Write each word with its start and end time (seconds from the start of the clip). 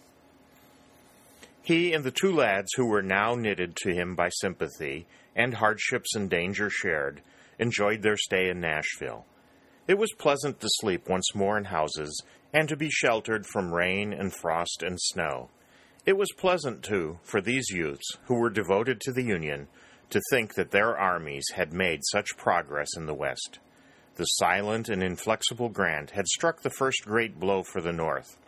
He 1.62 1.92
and 1.92 2.04
the 2.04 2.10
two 2.10 2.32
lads 2.32 2.70
who 2.76 2.86
were 2.86 3.02
now 3.02 3.34
knitted 3.34 3.74
to 3.76 3.92
him 3.92 4.14
by 4.14 4.28
sympathy 4.28 5.06
and 5.34 5.54
hardships 5.54 6.14
and 6.14 6.30
danger 6.30 6.70
shared 6.70 7.22
enjoyed 7.58 8.02
their 8.02 8.16
stay 8.16 8.48
in 8.48 8.60
Nashville. 8.60 9.24
It 9.88 9.98
was 9.98 10.12
pleasant 10.12 10.60
to 10.60 10.68
sleep 10.80 11.08
once 11.08 11.34
more 11.34 11.56
in 11.58 11.64
houses 11.64 12.22
and 12.52 12.68
to 12.68 12.76
be 12.76 12.90
sheltered 12.90 13.46
from 13.46 13.72
rain 13.72 14.12
and 14.12 14.32
frost 14.32 14.82
and 14.82 15.00
snow. 15.00 15.50
It 16.06 16.16
was 16.16 16.30
pleasant, 16.32 16.84
too, 16.84 17.18
for 17.24 17.40
these 17.40 17.68
youths, 17.70 18.08
who 18.26 18.36
were 18.36 18.48
devoted 18.48 19.00
to 19.00 19.12
the 19.12 19.24
Union, 19.24 19.66
to 20.10 20.20
think 20.30 20.54
that 20.54 20.70
their 20.70 20.96
armies 20.96 21.44
had 21.56 21.72
made 21.72 22.00
such 22.04 22.36
progress 22.36 22.96
in 22.96 23.06
the 23.06 23.14
West. 23.14 23.58
The 24.14 24.24
silent 24.24 24.88
and 24.88 25.02
inflexible 25.02 25.68
Grant 25.68 26.12
had 26.12 26.28
struck 26.28 26.62
the 26.62 26.70
first 26.70 27.04
great 27.04 27.40
blow 27.40 27.64
for 27.64 27.80
the 27.80 27.92
North. 27.92 28.38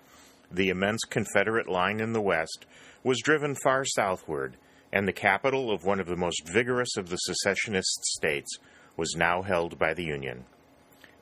The 0.52 0.68
immense 0.68 1.02
Confederate 1.02 1.68
line 1.68 1.98
in 1.98 2.12
the 2.12 2.20
West 2.20 2.64
was 3.02 3.20
driven 3.24 3.56
far 3.56 3.84
southward, 3.84 4.56
and 4.92 5.06
the 5.06 5.12
capital 5.12 5.72
of 5.72 5.84
one 5.84 5.98
of 5.98 6.06
the 6.06 6.16
most 6.16 6.48
vigorous 6.48 6.96
of 6.96 7.08
the 7.08 7.16
secessionist 7.16 8.05
states 8.05 8.56
was 8.96 9.16
now 9.16 9.42
held 9.42 9.78
by 9.78 9.94
the 9.94 10.05
Union. 10.05 10.44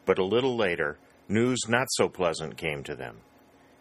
But 0.05 0.19
a 0.19 0.25
little 0.25 0.55
later, 0.55 0.99
news 1.29 1.61
not 1.67 1.89
so 1.93 2.11
pleasant 2.11 2.59
came 2.59 2.85
to 2.85 2.95
them. 2.95 3.23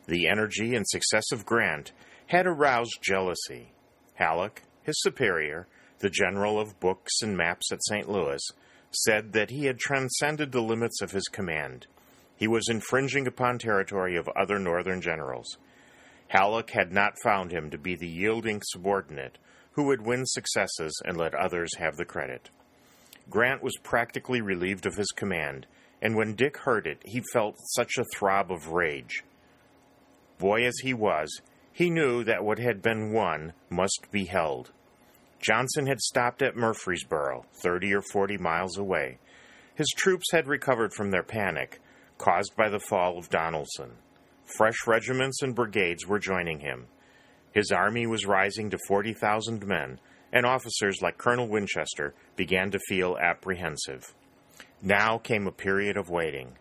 The 0.07 0.27
energy 0.27 0.73
and 0.73 0.87
success 0.87 1.31
of 1.31 1.45
Grant 1.45 1.91
had 2.27 2.47
aroused 2.47 2.99
jealousy. 3.01 3.71
Halleck, 4.15 4.63
his 4.83 5.01
superior, 5.01 5.67
the 5.99 6.09
general 6.09 6.59
of 6.59 6.79
books 6.79 7.21
and 7.21 7.37
maps 7.37 7.71
at 7.71 7.83
St. 7.83 8.09
Louis, 8.09 8.41
said 8.91 9.33
that 9.33 9.49
he 9.49 9.65
had 9.65 9.79
transcended 9.79 10.51
the 10.51 10.61
limits 10.61 11.01
of 11.01 11.11
his 11.11 11.27
command. 11.27 11.87
He 12.35 12.47
was 12.47 12.67
infringing 12.69 13.27
upon 13.27 13.59
territory 13.59 14.15
of 14.15 14.29
other 14.29 14.59
northern 14.59 15.01
generals. 15.01 15.57
Halleck 16.27 16.71
had 16.71 16.91
not 16.91 17.19
found 17.23 17.51
him 17.51 17.69
to 17.69 17.77
be 17.77 17.95
the 17.95 18.07
yielding 18.07 18.61
subordinate 18.63 19.37
who 19.71 19.83
would 19.83 20.05
win 20.05 20.25
successes 20.25 21.01
and 21.05 21.17
let 21.17 21.35
others 21.35 21.75
have 21.77 21.97
the 21.97 22.05
credit. 22.05 22.49
Grant 23.29 23.61
was 23.61 23.77
practically 23.83 24.41
relieved 24.41 24.85
of 24.85 24.95
his 24.95 25.11
command, 25.11 25.65
and 26.01 26.15
when 26.15 26.35
Dick 26.35 26.57
heard 26.57 26.87
it, 26.87 27.01
he 27.05 27.21
felt 27.33 27.57
such 27.73 27.97
a 27.97 28.05
throb 28.15 28.51
of 28.51 28.69
rage. 28.69 29.23
Boy 30.37 30.65
as 30.65 30.77
he 30.81 30.93
was, 30.93 31.41
he 31.75 31.89
knew 31.89 32.23
that 32.23 32.41
what 32.41 32.57
had 32.57 32.81
been 32.81 33.11
won 33.11 33.51
must 33.69 34.07
be 34.09 34.23
held. 34.23 34.71
Johnston 35.41 35.87
had 35.87 35.99
stopped 35.99 36.41
at 36.41 36.55
Murfreesboro, 36.55 37.45
30 37.61 37.93
or 37.93 38.01
40 38.01 38.37
miles 38.37 38.77
away. 38.77 39.17
His 39.75 39.89
troops 39.97 40.31
had 40.31 40.47
recovered 40.47 40.93
from 40.93 41.11
their 41.11 41.21
panic, 41.21 41.81
caused 42.17 42.55
by 42.55 42.69
the 42.69 42.79
fall 42.79 43.17
of 43.17 43.29
Donelson. 43.29 43.91
Fresh 44.45 44.87
regiments 44.87 45.41
and 45.41 45.53
brigades 45.53 46.07
were 46.07 46.17
joining 46.17 46.61
him. 46.61 46.87
His 47.51 47.73
army 47.73 48.07
was 48.07 48.25
rising 48.25 48.69
to 48.69 48.79
40,000 48.87 49.67
men, 49.67 49.99
and 50.31 50.45
officers 50.45 51.01
like 51.01 51.17
Colonel 51.17 51.49
Winchester 51.49 52.13
began 52.37 52.71
to 52.71 52.79
feel 52.87 53.17
apprehensive. 53.17 54.13
Now 54.81 55.17
came 55.17 55.45
a 55.45 55.51
period 55.51 55.97
of 55.97 56.09
waiting. 56.09 56.53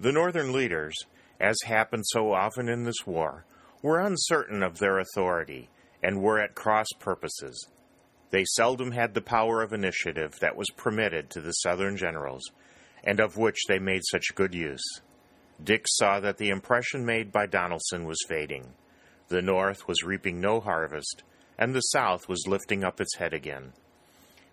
The 0.00 0.10
Northern 0.10 0.52
leaders, 0.52 0.96
as 1.38 1.56
happened 1.64 2.06
so 2.08 2.32
often 2.32 2.68
in 2.68 2.82
this 2.82 3.06
war, 3.06 3.44
were 3.82 4.00
uncertain 4.00 4.62
of 4.62 4.78
their 4.78 4.98
authority 4.98 5.68
and 6.02 6.22
were 6.22 6.40
at 6.40 6.54
cross 6.54 6.86
purposes. 6.98 7.68
They 8.30 8.44
seldom 8.44 8.92
had 8.92 9.14
the 9.14 9.20
power 9.20 9.62
of 9.62 9.72
initiative 9.72 10.34
that 10.40 10.56
was 10.56 10.70
permitted 10.76 11.30
to 11.30 11.40
the 11.40 11.52
Southern 11.52 11.96
generals, 11.96 12.42
and 13.02 13.20
of 13.20 13.36
which 13.36 13.58
they 13.68 13.78
made 13.78 14.02
such 14.04 14.34
good 14.34 14.54
use. 14.54 14.84
Dick 15.62 15.86
saw 15.88 16.20
that 16.20 16.36
the 16.36 16.50
impression 16.50 17.04
made 17.04 17.32
by 17.32 17.46
Donelson 17.46 18.04
was 18.04 18.18
fading. 18.28 18.74
The 19.28 19.42
North 19.42 19.88
was 19.88 20.02
reaping 20.04 20.40
no 20.40 20.60
harvest, 20.60 21.22
and 21.58 21.74
the 21.74 21.80
South 21.80 22.28
was 22.28 22.46
lifting 22.46 22.84
up 22.84 23.00
its 23.00 23.16
head 23.16 23.32
again. 23.32 23.72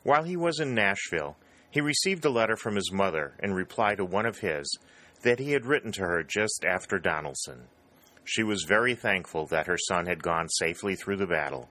While 0.03 0.23
he 0.23 0.35
was 0.35 0.59
in 0.59 0.73
Nashville, 0.73 1.37
he 1.69 1.81
received 1.81 2.23
a 2.25 2.29
letter 2.29 2.55
from 2.55 2.75
his 2.75 2.91
mother 2.91 3.33
in 3.41 3.53
reply 3.53 3.95
to 3.95 4.05
one 4.05 4.25
of 4.25 4.39
his 4.39 4.77
that 5.23 5.39
he 5.39 5.51
had 5.51 5.65
written 5.65 5.91
to 5.93 6.03
her 6.03 6.23
just 6.23 6.63
after 6.65 6.99
Donelson. 6.99 7.67
She 8.25 8.43
was 8.43 8.65
very 8.67 8.95
thankful 8.95 9.45
that 9.47 9.67
her 9.67 9.77
son 9.77 10.07
had 10.07 10.23
gone 10.23 10.49
safely 10.49 10.95
through 10.95 11.17
the 11.17 11.27
battle, 11.27 11.69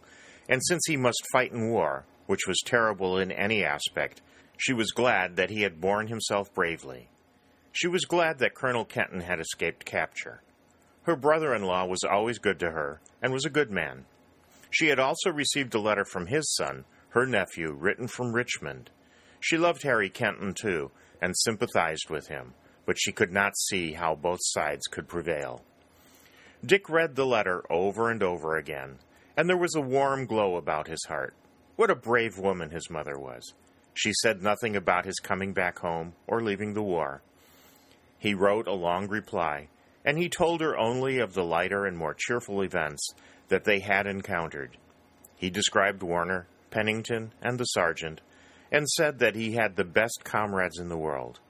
and 0.49 0.65
since 0.65 0.87
he 0.87 0.97
must 0.97 1.27
fight 1.33 1.53
in 1.53 1.69
war, 1.69 2.05
which 2.27 2.47
was 2.47 2.63
terrible 2.65 3.19
in 3.19 3.33
any 3.33 3.65
aspect, 3.65 4.23
she 4.57 4.73
was 4.73 4.93
glad 4.93 5.35
that 5.37 5.51
he 5.51 5.63
had 5.63 5.81
borne 5.81 6.07
himself 6.07 6.55
bravely. 6.55 7.09
She 7.73 7.89
was 7.89 8.05
glad 8.05 8.39
that 8.39 8.55
Colonel 8.55 8.85
Kenton 8.85 9.21
had 9.21 9.41
escaped 9.41 9.85
capture. 9.85 10.43
Her 11.03 11.17
brother 11.17 11.55
in 11.55 11.63
law 11.63 11.87
was 11.87 12.05
always 12.05 12.39
good 12.39 12.61
to 12.61 12.71
her, 12.71 13.01
and 13.21 13.33
was 13.33 13.45
a 13.45 13.51
good 13.51 13.71
man. 13.71 14.05
She 14.71 14.87
had 14.87 15.01
also 15.01 15.31
received 15.31 15.75
a 15.75 15.81
letter 15.81 16.05
from 16.05 16.29
his 16.29 16.55
son, 16.55 16.85
her 17.11 17.27
nephew, 17.27 17.73
written 17.73 18.07
from 18.07 18.33
Richmond. 18.33 18.91
She 19.41 19.59
loved 19.59 19.83
Harry 19.83 20.09
Kenton, 20.09 20.55
too, 20.55 20.93
and 21.21 21.37
sympathized 21.37 22.11
with 22.11 22.29
him, 22.29 22.55
but 22.87 22.97
she 22.99 23.13
could 23.13 23.33
not 23.33 23.57
see 23.57 23.93
how 23.93 24.15
both 24.15 24.41
sides 24.41 24.87
could 24.87 25.09
prevail. 25.09 25.65
Dick 26.67 26.89
read 26.89 27.15
the 27.15 27.27
letter 27.27 27.63
over 27.71 28.11
and 28.11 28.23
over 28.23 28.57
again, 28.57 28.99
and 29.37 29.49
there 29.49 29.57
was 29.57 29.75
a 29.75 29.81
warm 29.81 30.25
glow 30.25 30.57
about 30.57 30.89
his 30.89 31.05
heart. 31.09 31.35
What 31.77 31.91
a 31.91 31.97
brave 31.97 32.39
woman 32.39 32.71
his 32.71 32.89
mother 32.89 33.19
was. 33.19 33.53
She 33.93 34.13
said 34.23 34.41
nothing 34.41 34.75
about 34.75 35.05
his 35.05 35.19
coming 35.21 35.53
back 35.53 35.81
home 35.81 36.15
or 36.27 36.43
leaving 36.43 36.73
the 36.73 36.83
war. 36.83 37.23
He 38.19 38.33
wrote 38.33 38.67
a 38.67 38.73
long 38.73 39.09
reply, 39.09 39.69
and 40.05 40.17
he 40.17 40.29
told 40.29 40.61
her 40.61 40.79
only 40.79 41.19
of 41.19 41.35
the 41.35 41.45
lighter 41.45 41.85
and 41.85 41.99
more 41.99 42.15
cheerful 42.17 42.63
events 42.63 43.07
that 43.49 43.65
they 43.65 43.81
had 43.81 44.07
encountered. 44.07 44.79
He 45.37 45.51
described 45.51 46.03
Warner, 46.03 46.47
Pennington, 46.71 47.33
and 47.43 47.59
the 47.59 47.65
sergeant, 47.65 48.21
and 48.73 48.89
said 48.89 49.19
that 49.19 49.35
he 49.35 49.53
had 49.53 49.77
the 49.77 49.85
best 49.85 50.23
comrades 50.25 50.79
in 50.79 50.89
the 50.89 50.97
world. 50.97 51.41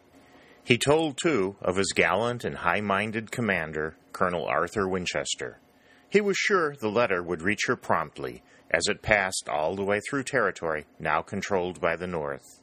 He 0.64 0.78
told, 0.78 1.18
too, 1.18 1.56
of 1.60 1.76
his 1.76 1.92
gallant 1.92 2.44
and 2.44 2.56
high 2.56 2.80
minded 2.80 3.30
commander, 3.30 3.96
Colonel 4.14 4.46
Arthur 4.46 4.88
Winchester. 4.88 5.60
He 6.08 6.22
was 6.22 6.38
sure 6.38 6.74
the 6.74 6.88
letter 6.88 7.22
would 7.22 7.42
reach 7.42 7.66
her 7.66 7.76
promptly, 7.76 8.42
as 8.70 8.86
it 8.88 9.02
passed 9.02 9.48
all 9.48 9.76
the 9.76 9.84
way 9.84 10.00
through 10.00 10.22
territory 10.22 10.86
now 10.98 11.20
controlled 11.20 11.80
by 11.80 11.96
the 11.96 12.06
North. 12.06 12.60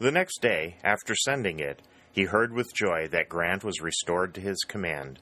The 0.00 0.10
next 0.10 0.40
day, 0.42 0.78
after 0.82 1.14
sending 1.14 1.60
it, 1.60 1.82
he 2.10 2.24
heard 2.24 2.52
with 2.52 2.74
joy 2.74 3.06
that 3.08 3.28
Grant 3.28 3.62
was 3.62 3.80
restored 3.80 4.34
to 4.34 4.40
his 4.40 4.58
command, 4.66 5.20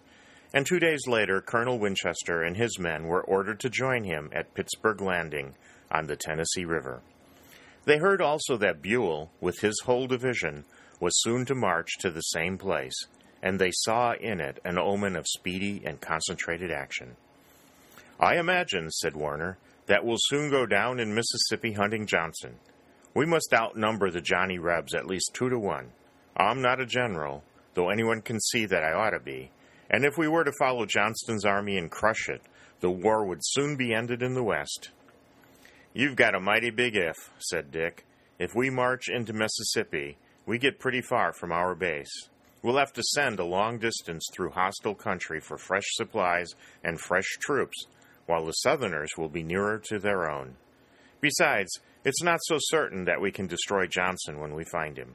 and 0.55 0.65
two 0.65 0.78
days 0.78 1.09
later 1.09 1.41
Colonel 1.41 1.78
Winchester 1.78 2.43
and 2.43 2.56
his 2.56 2.78
men 2.78 3.05
were 3.05 3.23
ordered 3.25 3.59
to 3.61 3.69
join 3.69 4.05
him 4.05 4.31
at 4.33 4.55
Pittsburgh 4.55 5.03
Landing 5.03 5.55
on 5.91 6.06
the 6.06 6.17
Tennessee 6.17 6.65
River. 6.65 7.03
They 7.84 7.99
heard 7.99 8.23
also 8.23 8.56
that 8.58 8.81
Buell, 8.81 9.32
with 9.41 9.58
his 9.61 9.81
whole 9.85 10.06
division, 10.06 10.64
was 11.00 11.20
soon 11.20 11.44
to 11.47 11.55
march 11.55 11.99
to 11.99 12.11
the 12.11 12.20
same 12.20 12.56
place, 12.56 12.94
and 13.44 13.58
they 13.58 13.70
saw 13.70 14.14
in 14.14 14.41
it 14.41 14.58
an 14.64 14.79
omen 14.79 15.14
of 15.14 15.26
speedy 15.29 15.82
and 15.85 16.00
concentrated 16.00 16.70
action. 16.73 17.14
I 18.19 18.38
imagine, 18.38 18.91
said 18.91 19.14
Warner, 19.14 19.58
that 19.85 20.02
we'll 20.02 20.17
soon 20.19 20.50
go 20.50 20.64
down 20.64 20.99
in 20.99 21.14
Mississippi 21.14 21.75
hunting 21.75 22.06
Johnston. 22.06 22.55
We 23.14 23.26
must 23.26 23.52
outnumber 23.52 24.11
the 24.11 24.23
Johnny 24.23 24.58
Rebs 24.58 24.94
at 24.94 25.06
least 25.06 25.32
two 25.35 25.50
to 25.50 25.58
one. 25.58 25.91
I'm 26.35 26.62
not 26.62 26.81
a 26.81 26.87
general, 26.87 27.44
though 27.75 27.91
anyone 27.91 28.23
can 28.23 28.41
see 28.41 28.64
that 28.64 28.82
I 28.82 28.94
ought 28.94 29.11
to 29.11 29.20
be, 29.20 29.50
and 29.91 30.06
if 30.06 30.17
we 30.17 30.26
were 30.26 30.44
to 30.44 30.52
follow 30.58 30.87
Johnston's 30.87 31.44
army 31.44 31.76
and 31.76 31.91
crush 31.91 32.31
it, 32.31 32.41
the 32.81 32.91
war 32.91 33.26
would 33.26 33.41
soon 33.43 33.76
be 33.76 33.93
ended 33.93 34.23
in 34.23 34.32
the 34.32 34.43
West. 34.43 34.88
You've 35.93 36.17
got 36.17 36.35
a 36.35 36.41
mighty 36.41 36.70
big 36.70 36.96
if, 36.96 37.31
said 37.38 37.70
Dick. 37.70 38.06
If 38.38 38.55
we 38.55 38.70
march 38.70 39.11
into 39.11 39.35
Mississippi, 39.35 40.17
we 40.46 40.58
get 40.58 40.81
pretty 40.81 41.02
far 41.02 41.35
from 41.35 41.52
our 41.52 41.75
base. 41.75 42.31
We'll 42.64 42.78
have 42.78 42.94
to 42.94 43.02
send 43.02 43.38
a 43.38 43.44
long 43.44 43.78
distance 43.78 44.26
through 44.32 44.52
hostile 44.52 44.94
country 44.94 45.38
for 45.38 45.58
fresh 45.58 45.84
supplies 45.96 46.49
and 46.82 46.99
fresh 46.99 47.28
troops, 47.38 47.76
while 48.25 48.46
the 48.46 48.52
Southerners 48.52 49.11
will 49.19 49.28
be 49.28 49.43
nearer 49.43 49.78
to 49.90 49.99
their 49.99 50.31
own. 50.31 50.56
Besides, 51.20 51.78
It's 52.06 52.22
not 52.22 52.40
so 52.43 52.56
certain 52.58 53.06
that 53.06 53.20
we 53.20 53.31
can 53.31 53.46
destroy 53.46 53.87
Johnston 53.87 54.38
when 54.38 54.55
we 54.55 54.64
find 54.64 54.99
him. 54.99 55.14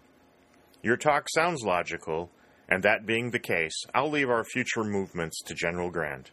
Your 0.82 0.98
talk 0.98 1.28
sounds 1.30 1.62
logical, 1.64 2.32
and 2.68 2.82
that 2.82 3.06
being 3.06 3.30
the 3.30 3.40
case, 3.40 3.76
I'll 3.94 4.10
leave 4.10 4.30
our 4.30 4.44
future 4.44 4.84
movements 4.84 5.40
to 5.44 5.54
General 5.54 5.92
Grant. 5.92 6.32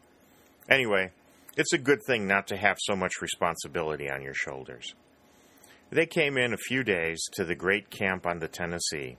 Anyway, 0.71 1.13
it's 1.59 1.75
a 1.75 1.79
good 1.79 2.01
thing 2.07 2.27
not 2.27 2.47
to 2.47 2.57
have 2.57 2.79
so 2.81 2.97
much 2.97 3.21
responsibility 3.21 4.11
on 4.11 4.23
your 4.23 4.35
shoulders. 4.35 4.95
They 5.91 6.07
came 6.07 6.39
in 6.39 6.55
a 6.55 6.69
few 6.69 6.83
days 6.83 7.23
to 7.35 7.45
the 7.45 7.55
great 7.55 7.91
camp 7.91 8.27
on 8.27 8.39
the 8.39 8.49
Tennessee. 8.49 9.19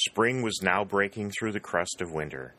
Spring 0.00 0.42
was 0.42 0.62
now 0.62 0.84
breaking 0.84 1.30
through 1.30 1.52
the 1.52 1.60
crust 1.60 2.00
of 2.00 2.12
winter. 2.12 2.54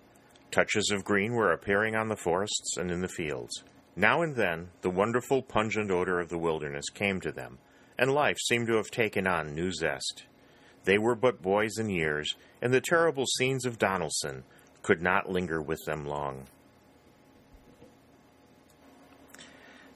Touches 0.52 0.92
of 0.92 1.04
green 1.06 1.34
were 1.34 1.52
appearing 1.52 1.96
on 1.96 2.10
the 2.10 2.16
forests 2.16 2.78
and 2.78 2.92
in 2.92 3.02
the 3.02 3.08
fields. 3.08 3.64
Now 3.96 4.22
and 4.22 4.36
then, 4.36 4.70
the 4.82 4.90
wonderful 4.90 5.42
pungent 5.42 5.92
odor 5.92 6.20
of 6.20 6.30
the 6.30 6.38
wilderness 6.38 6.90
came 6.90 7.22
to 7.22 7.32
them, 7.32 7.60
and 7.98 8.12
life 8.12 8.38
seemed 8.48 8.68
to 8.68 8.76
have 8.76 8.90
taken 8.92 9.28
on 9.28 9.54
new 9.54 9.72
zest. 9.72 10.24
They 10.86 10.98
were 10.98 11.16
but 11.16 11.42
boys 11.42 11.78
in 11.78 11.90
years, 11.90 12.34
and 12.62 12.74
the 12.74 12.82
terrible 12.82 13.26
scenes 13.26 13.66
of 13.66 13.78
Donelson 13.78 14.44
could 14.82 15.02
not 15.02 15.30
linger 15.30 15.62
with 15.62 15.80
them 15.86 16.06
long. 16.06 16.48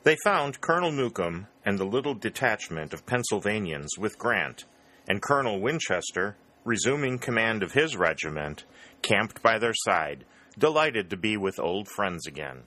They 0.04 0.18
found 0.24 0.60
Colonel 0.60 0.92
Newcomb 0.92 1.48
and 1.66 1.80
the 1.80 1.86
little 1.86 2.14
detachment 2.14 2.94
of 2.94 3.06
Pennsylvanians 3.06 3.98
with 3.98 4.20
Grant, 4.20 4.66
and 5.08 5.22
Colonel 5.22 5.62
Winchester, 5.62 6.36
resuming 6.66 7.20
command 7.20 7.64
of 7.64 7.74
his 7.74 7.96
regiment, 7.96 8.66
camped 9.02 9.42
by 9.42 9.58
their 9.60 9.74
side, 9.74 10.26
delighted 10.58 11.10
to 11.10 11.18
be 11.18 11.38
with 11.38 11.60
old 11.60 11.88
friends 11.88 12.28
again. 12.28 12.64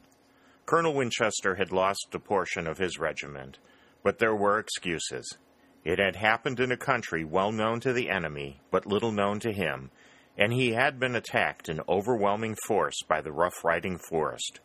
Colonel 0.66 0.94
Winchester 0.94 1.54
had 1.54 1.72
lost 1.72 2.08
a 2.12 2.18
portion 2.18 2.66
of 2.66 2.78
his 2.78 2.98
regiment, 2.98 3.58
but 4.02 4.18
there 4.18 4.34
were 4.34 4.58
excuses. 4.58 5.38
It 5.84 6.00
had 6.00 6.16
happened 6.16 6.58
in 6.58 6.72
a 6.72 6.76
country 6.76 7.24
well 7.24 7.52
known 7.52 7.78
to 7.80 7.92
the 7.92 8.10
enemy, 8.10 8.60
but 8.72 8.86
little 8.86 9.12
known 9.12 9.38
to 9.40 9.52
him, 9.52 9.90
and 10.36 10.52
he 10.52 10.72
had 10.72 10.98
been 10.98 11.14
attacked 11.14 11.68
in 11.68 11.80
overwhelming 11.88 12.56
force 12.66 13.00
by 13.08 13.20
the 13.20 13.32
rough 13.32 13.64
riding 13.64 13.96
Forrest, 13.96 14.60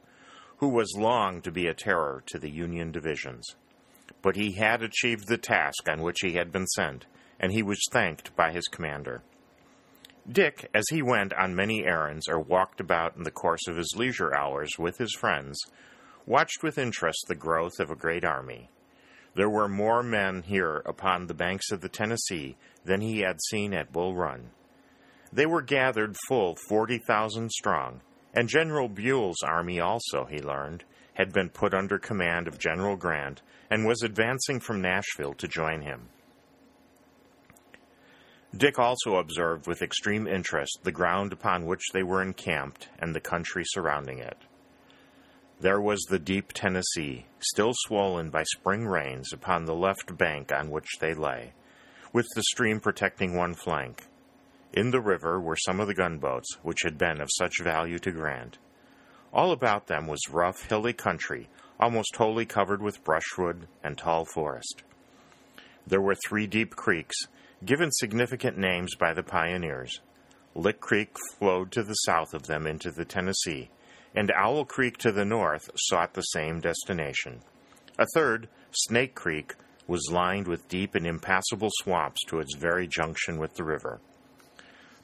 who 0.58 0.70
was 0.70 0.98
long 0.98 1.42
to 1.44 1.52
be 1.52 1.68
a 1.68 1.74
terror 1.74 2.24
to 2.28 2.40
the 2.40 2.50
Union 2.50 2.92
divisions. 2.92 3.56
But 4.22 4.36
he 4.36 4.54
had 4.54 4.82
achieved 4.82 5.28
the 5.28 5.38
task 5.38 5.88
on 5.88 6.02
which 6.02 6.22
he 6.22 6.34
had 6.34 6.52
been 6.52 6.68
sent, 6.68 7.06
and 7.42 7.52
he 7.52 7.64
was 7.64 7.82
thanked 7.92 8.34
by 8.36 8.52
his 8.52 8.68
commander. 8.68 9.24
Dick, 10.32 10.70
as 10.74 10.86
he 10.92 11.02
went 11.02 11.34
on 11.34 11.56
many 11.56 11.84
errands 11.84 12.30
or 12.30 12.40
walked 12.40 12.80
about 12.80 13.18
in 13.18 13.24
the 13.24 13.32
course 13.32 13.68
of 13.68 13.76
his 13.76 13.96
leisure 13.98 14.34
hours 14.34 14.70
with 14.78 15.00
his 15.00 15.14
friends, 15.20 15.60
watched 16.28 16.62
with 16.62 16.78
interest 16.78 17.26
the 17.28 17.36
growth 17.36 17.80
of 17.80 17.90
a 17.90 17.96
great 17.96 18.24
army. 18.24 18.70
There 19.34 19.50
were 19.50 19.68
more 19.68 20.04
men 20.04 20.44
here 20.44 20.84
upon 20.86 21.26
the 21.26 21.34
banks 21.34 21.72
of 21.72 21.82
the 21.82 21.90
Tennessee 21.90 22.56
than 22.86 23.02
he 23.02 23.22
had 23.22 23.42
seen 23.50 23.74
at 23.74 23.92
Bull 23.92 24.14
Run. 24.14 24.52
They 25.34 25.48
were 25.48 25.64
gathered 25.64 26.16
full 26.28 26.56
40,000 26.68 27.52
strong, 27.52 28.02
and 28.34 28.48
General 28.48 28.88
Buell's 28.88 29.42
army 29.44 29.80
also, 29.80 30.26
he 30.26 30.40
learned, 30.40 30.84
had 31.16 31.34
been 31.34 31.50
put 31.50 31.74
under 31.74 31.98
command 31.98 32.48
of 32.48 32.60
General 32.60 32.96
Grant 32.96 33.42
and 33.70 33.88
was 33.88 34.04
advancing 34.04 34.60
from 34.60 34.82
Nashville 34.82 35.34
to 35.36 35.48
join 35.48 35.82
him. 35.82 36.10
Dick 38.56 38.78
also 38.78 39.16
observed 39.16 39.66
with 39.66 39.82
extreme 39.82 40.28
interest 40.28 40.80
the 40.84 40.92
ground 40.92 41.32
upon 41.32 41.66
which 41.66 41.84
they 41.94 42.04
were 42.04 42.22
encamped 42.22 42.90
and 43.00 43.16
the 43.16 43.22
country 43.22 43.64
surrounding 43.66 44.20
it. 44.20 44.38
There 45.62 45.80
was 45.80 46.02
the 46.10 46.20
deep 46.20 46.52
Tennessee, 46.54 47.28
still 47.40 47.72
swollen 47.74 48.30
by 48.30 48.44
spring 48.44 48.88
rains 48.88 49.32
upon 49.32 49.66
the 49.66 49.76
left 49.76 50.18
bank 50.18 50.52
on 50.52 50.70
which 50.70 50.90
they 51.00 51.14
lay, 51.14 51.54
with 52.12 52.28
the 52.36 52.44
stream 52.44 52.82
protecting 52.82 53.38
one 53.38 53.54
flank. 53.54 54.08
In 54.74 54.92
the 54.92 55.02
river 55.02 55.40
were 55.40 55.56
some 55.56 55.80
of 55.80 55.88
the 55.88 55.94
gunboats 55.94 56.58
which 56.62 56.82
had 56.84 56.98
been 56.98 57.22
of 57.22 57.30
such 57.32 57.62
value 57.62 58.00
to 58.00 58.12
Grant. 58.12 58.58
All 59.32 59.54
about 59.54 59.88
them 59.88 60.08
was 60.08 60.30
rough, 60.30 60.68
hilly 60.68 60.94
country, 60.94 61.48
almost 61.80 62.18
wholly 62.18 62.46
covered 62.46 62.82
with 62.82 63.04
brushwood 63.04 63.68
and 63.82 63.98
tall 63.98 64.26
forest. 64.26 64.84
There 65.88 66.02
were 66.02 66.16
three 66.16 66.48
deep 66.48 66.76
creeks, 66.76 67.16
given 67.64 67.92
significant 67.92 68.58
names 68.58 68.96
by 68.96 69.14
the 69.14 69.24
pioneers. 69.24 70.00
Lick 70.56 70.80
Creek 70.80 71.16
flowed 71.38 71.72
to 71.72 71.84
the 71.84 71.94
south 71.94 72.34
of 72.34 72.48
them 72.48 72.66
into 72.66 72.92
the 72.92 73.06
Tennessee, 73.06 73.70
and 74.16 74.32
Owl 74.36 74.66
Creek 74.66 74.98
to 74.98 75.12
the 75.12 75.26
north 75.26 75.70
sought 75.76 76.14
the 76.14 76.22
same 76.22 76.60
destination. 76.60 77.42
A 77.98 78.06
third, 78.14 78.50
Snake 78.72 79.16
Creek, 79.16 79.56
was 79.88 80.10
lined 80.12 80.48
with 80.48 80.68
deep 80.68 80.96
and 80.96 81.06
impassable 81.06 81.70
swamps 81.82 82.22
to 82.28 82.40
its 82.40 82.56
very 82.56 82.88
junction 82.88 83.38
with 83.38 83.54
the 83.56 83.64
river. 83.64 84.00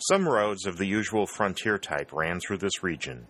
Some 0.10 0.28
roads 0.28 0.66
of 0.66 0.78
the 0.78 0.86
usual 0.86 1.26
frontier 1.26 1.78
type 1.78 2.12
ran 2.12 2.40
through 2.40 2.60
this 2.60 2.84
region, 2.84 3.28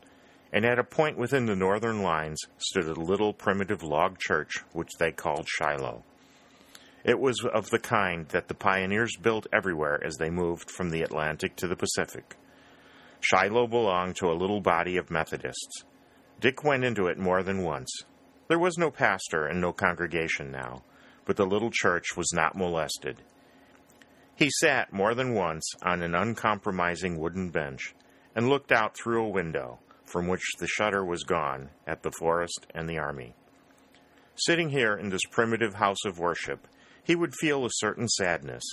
and 0.51 0.65
at 0.65 0.79
a 0.79 0.83
point 0.83 1.17
within 1.17 1.45
the 1.45 1.55
northern 1.55 2.01
lines 2.01 2.39
stood 2.57 2.85
a 2.85 2.99
little 2.99 3.33
primitive 3.33 3.83
log 3.83 4.19
church 4.19 4.63
which 4.73 4.91
they 4.99 5.11
called 5.11 5.47
Shiloh. 5.47 6.03
It 7.07 7.21
was 7.21 7.41
of 7.53 7.69
the 7.69 7.79
kind 7.79 8.27
that 8.29 8.49
the 8.49 8.53
pioneers 8.53 9.15
built 9.15 9.47
everywhere 9.53 9.97
as 10.05 10.17
they 10.17 10.29
moved 10.29 10.69
from 10.69 10.89
the 10.89 11.03
Atlantic 11.03 11.55
to 11.55 11.67
the 11.67 11.77
Pacific. 11.77 12.35
Shiloh 13.21 13.65
belonged 13.65 14.17
to 14.17 14.29
a 14.29 14.35
little 14.35 14.59
body 14.59 14.97
of 14.97 15.09
Methodists. 15.09 15.85
Dick 16.41 16.65
went 16.65 16.83
into 16.83 17.07
it 17.07 17.17
more 17.17 17.43
than 17.43 17.63
once. 17.63 17.89
There 18.49 18.59
was 18.59 18.77
no 18.77 18.91
pastor 18.91 19.45
and 19.45 19.61
no 19.61 19.71
congregation 19.71 20.51
now, 20.51 20.83
but 21.23 21.37
the 21.37 21.45
little 21.45 21.71
church 21.71 22.17
was 22.17 22.33
not 22.33 22.57
molested. 22.57 23.21
He 24.35 24.49
sat 24.49 24.91
more 24.91 25.15
than 25.15 25.33
once 25.33 25.65
on 25.83 26.03
an 26.03 26.13
uncompromising 26.13 27.17
wooden 27.17 27.51
bench 27.51 27.95
and 28.35 28.49
looked 28.49 28.73
out 28.73 28.97
through 28.97 29.23
a 29.23 29.29
window, 29.29 29.79
from 30.05 30.27
which 30.27 30.43
the 30.59 30.67
shutter 30.67 31.05
was 31.05 31.23
gone, 31.23 31.69
at 31.87 32.03
the 32.03 32.11
forest 32.11 32.67
and 32.75 32.89
the 32.89 32.97
army. 32.97 33.33
Sitting 34.35 34.69
here 34.69 34.95
in 34.97 35.07
this 35.07 35.25
primitive 35.31 35.75
house 35.75 36.03
of 36.05 36.19
worship, 36.19 36.67
he 37.07 37.15
would 37.15 37.33
feel 37.33 37.65
a 37.65 37.69
certain 37.71 38.09
sadness. 38.09 38.63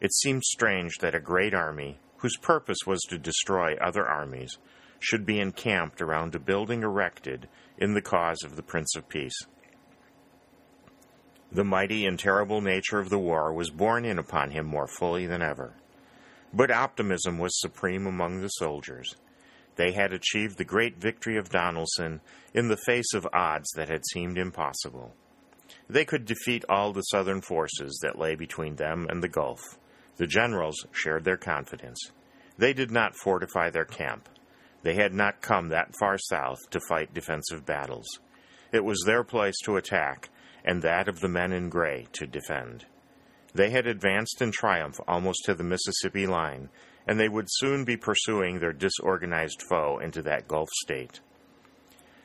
It 0.00 0.12
seemed 0.12 0.42
strange 0.42 0.98
that 0.98 1.14
a 1.14 1.20
great 1.20 1.54
army, 1.54 2.00
whose 2.16 2.36
purpose 2.36 2.78
was 2.84 3.00
to 3.02 3.18
destroy 3.18 3.76
other 3.76 4.04
armies, 4.04 4.58
should 4.98 5.24
be 5.24 5.38
encamped 5.38 6.02
around 6.02 6.34
a 6.34 6.40
building 6.40 6.82
erected 6.82 7.48
in 7.78 7.94
the 7.94 8.02
cause 8.02 8.42
of 8.42 8.56
the 8.56 8.64
Prince 8.64 8.96
of 8.96 9.08
Peace. 9.08 9.46
The 11.52 11.62
mighty 11.62 12.04
and 12.04 12.18
terrible 12.18 12.60
nature 12.60 12.98
of 12.98 13.10
the 13.10 13.18
war 13.18 13.52
was 13.52 13.70
borne 13.70 14.04
in 14.04 14.18
upon 14.18 14.50
him 14.50 14.66
more 14.66 14.88
fully 14.88 15.26
than 15.26 15.42
ever. 15.42 15.74
But 16.52 16.72
optimism 16.72 17.38
was 17.38 17.60
supreme 17.60 18.08
among 18.08 18.40
the 18.40 18.48
soldiers. 18.48 19.14
They 19.76 19.92
had 19.92 20.12
achieved 20.12 20.58
the 20.58 20.64
great 20.64 20.96
victory 20.96 21.36
of 21.36 21.50
Donelson 21.50 22.22
in 22.52 22.66
the 22.66 22.76
face 22.76 23.14
of 23.14 23.28
odds 23.32 23.70
that 23.76 23.88
had 23.88 24.02
seemed 24.12 24.36
impossible. 24.36 25.14
They 25.88 26.04
could 26.04 26.24
defeat 26.24 26.64
all 26.68 26.92
the 26.92 27.02
Southern 27.02 27.40
forces 27.40 27.98
that 28.02 28.18
lay 28.18 28.34
between 28.34 28.76
them 28.76 29.06
and 29.10 29.22
the 29.22 29.28
Gulf. 29.28 29.78
The 30.16 30.26
generals 30.26 30.86
shared 30.92 31.24
their 31.24 31.36
confidence. 31.36 31.98
They 32.58 32.72
did 32.72 32.90
not 32.90 33.16
fortify 33.16 33.70
their 33.70 33.84
camp. 33.84 34.28
They 34.82 34.94
had 34.94 35.14
not 35.14 35.40
come 35.40 35.68
that 35.68 35.94
far 35.98 36.18
south 36.18 36.58
to 36.70 36.80
fight 36.88 37.14
defensive 37.14 37.64
battles. 37.64 38.06
It 38.72 38.84
was 38.84 39.02
their 39.04 39.24
place 39.24 39.56
to 39.64 39.76
attack, 39.76 40.30
and 40.64 40.82
that 40.82 41.08
of 41.08 41.20
the 41.20 41.28
men 41.28 41.52
in 41.52 41.68
gray 41.68 42.06
to 42.12 42.26
defend. 42.26 42.86
They 43.54 43.70
had 43.70 43.86
advanced 43.86 44.40
in 44.40 44.50
triumph 44.50 44.98
almost 45.06 45.44
to 45.44 45.54
the 45.54 45.64
Mississippi 45.64 46.26
line, 46.26 46.70
and 47.06 47.18
they 47.18 47.28
would 47.28 47.46
soon 47.48 47.84
be 47.84 47.96
pursuing 47.96 48.58
their 48.58 48.72
disorganized 48.72 49.62
foe 49.68 49.98
into 49.98 50.22
that 50.22 50.48
Gulf 50.48 50.68
state. 50.82 51.20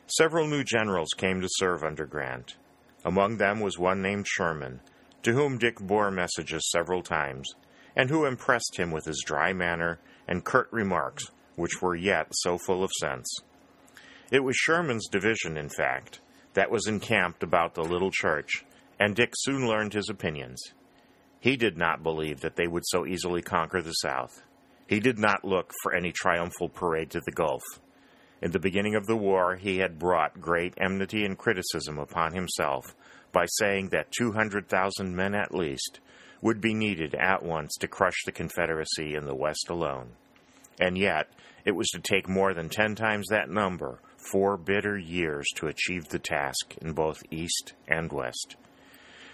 Several 0.07 0.47
new 0.47 0.63
generals 0.63 1.09
came 1.17 1.41
to 1.41 1.49
serve 1.51 1.83
under 1.83 2.05
Grant. 2.05 2.55
Among 3.07 3.37
them 3.37 3.61
was 3.61 3.79
one 3.79 4.01
named 4.01 4.27
Sherman, 4.27 4.81
to 5.23 5.31
whom 5.31 5.57
Dick 5.57 5.79
bore 5.79 6.11
messages 6.11 6.69
several 6.69 7.01
times, 7.01 7.55
and 7.95 8.09
who 8.09 8.25
impressed 8.25 8.75
him 8.75 8.91
with 8.91 9.05
his 9.05 9.23
dry 9.25 9.53
manner 9.53 10.01
and 10.27 10.43
curt 10.43 10.67
remarks, 10.73 11.31
which 11.55 11.81
were 11.81 11.95
yet 11.95 12.27
so 12.33 12.57
full 12.57 12.83
of 12.83 12.91
sense. 12.99 13.33
It 14.29 14.43
was 14.43 14.57
Sherman's 14.57 15.07
division, 15.07 15.55
in 15.55 15.69
fact, 15.69 16.19
that 16.53 16.69
was 16.69 16.85
encamped 16.85 17.43
about 17.43 17.75
the 17.75 17.81
little 17.81 18.11
church, 18.11 18.65
and 18.99 19.15
Dick 19.15 19.31
soon 19.37 19.65
learned 19.69 19.93
his 19.93 20.09
opinions. 20.09 20.61
He 21.39 21.55
did 21.55 21.77
not 21.77 22.03
believe 22.03 22.41
that 22.41 22.57
they 22.57 22.67
would 22.67 22.83
so 22.85 23.05
easily 23.05 23.41
conquer 23.41 23.81
the 23.81 23.93
South. 23.93 24.43
He 24.85 24.99
did 24.99 25.17
not 25.17 25.45
look 25.45 25.71
for 25.81 25.95
any 25.95 26.11
triumphal 26.11 26.67
parade 26.67 27.11
to 27.11 27.21
the 27.21 27.31
Gulf. 27.31 27.63
In 28.41 28.51
the 28.51 28.59
beginning 28.59 28.95
of 28.95 29.07
the 29.07 29.17
war, 29.17 29.55
he 29.55 29.77
had 29.77 29.97
brought 29.97 30.39
great 30.39 30.75
enmity 30.77 31.25
and 31.25 31.37
criticism 31.37 31.97
upon 31.97 32.33
himself 32.33 32.95
by 33.31 33.45
saying 33.57 33.89
that 33.89 34.11
200,000 34.11 35.15
men 35.15 35.33
at 35.33 35.53
least 35.53 35.99
would 36.41 36.61
be 36.61 36.73
needed 36.73 37.15
at 37.15 37.41
once 37.43 37.75
to 37.79 37.87
crush 37.87 38.23
the 38.25 38.31
Confederacy 38.31 39.15
in 39.15 39.25
the 39.25 39.35
West 39.35 39.69
alone. 39.69 40.11
And 40.79 40.97
yet, 40.97 41.29
it 41.65 41.71
was 41.71 41.87
to 41.87 41.99
take 41.99 42.29
more 42.29 42.53
than 42.53 42.69
ten 42.69 42.93
times 42.93 43.27
that 43.29 43.49
number, 43.49 43.99
four 44.17 44.55
bitter 44.55 44.97
years, 44.97 45.47
to 45.55 45.67
achieve 45.67 46.09
the 46.09 46.19
task 46.19 46.75
in 46.79 46.93
both 46.93 47.23
East 47.31 47.73
and 47.87 48.11
West. 48.11 48.55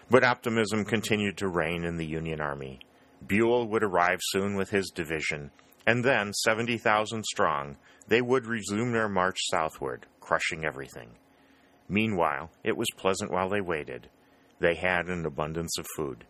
But 0.09 0.23
optimism 0.23 0.85
continued 0.85 1.37
to 1.37 1.47
reign 1.47 1.83
in 1.83 1.97
the 1.97 2.05
Union 2.05 2.39
Army. 2.39 2.79
Buell 3.25 3.67
would 3.67 3.83
arrive 3.83 4.19
soon 4.21 4.55
with 4.55 4.69
his 4.69 4.89
division, 4.89 5.51
and 5.85 6.03
then, 6.03 6.33
70,000 6.33 7.25
strong, 7.25 7.77
they 8.07 8.21
would 8.21 8.45
resume 8.45 8.91
their 8.91 9.09
march 9.09 9.37
southward, 9.51 10.05
crushing 10.19 10.65
everything. 10.65 11.11
Meanwhile, 11.89 12.51
it 12.63 12.77
was 12.77 12.87
pleasant 12.97 13.31
while 13.31 13.49
they 13.49 13.61
waited. 13.61 14.09
They 14.59 14.75
had 14.75 15.07
an 15.07 15.25
abundance 15.25 15.77
of 15.77 15.85
food. 15.95 16.25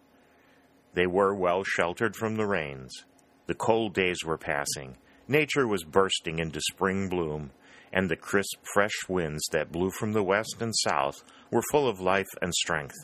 They 0.93 1.07
were 1.07 1.35
well 1.35 1.63
sheltered 1.63 2.15
from 2.15 2.35
the 2.35 2.47
rains. 2.47 3.05
The 3.47 3.55
cold 3.55 3.93
days 3.93 4.23
were 4.25 4.37
passing. 4.37 4.97
Nature 5.27 5.67
was 5.67 5.83
bursting 5.83 6.39
into 6.39 6.59
spring 6.61 7.09
bloom, 7.09 7.51
and 7.91 8.09
the 8.09 8.15
crisp, 8.15 8.57
fresh 8.73 9.07
winds 9.07 9.43
that 9.51 9.71
blew 9.71 9.91
from 9.91 10.13
the 10.13 10.23
west 10.23 10.57
and 10.61 10.73
south 10.75 11.23
were 11.51 11.63
full 11.71 11.87
of 11.87 11.99
life 11.99 12.29
and 12.41 12.53
strength. 12.53 12.95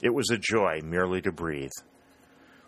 It 0.00 0.10
was 0.10 0.30
a 0.30 0.38
joy 0.38 0.80
merely 0.82 1.20
to 1.22 1.32
breathe. 1.32 1.72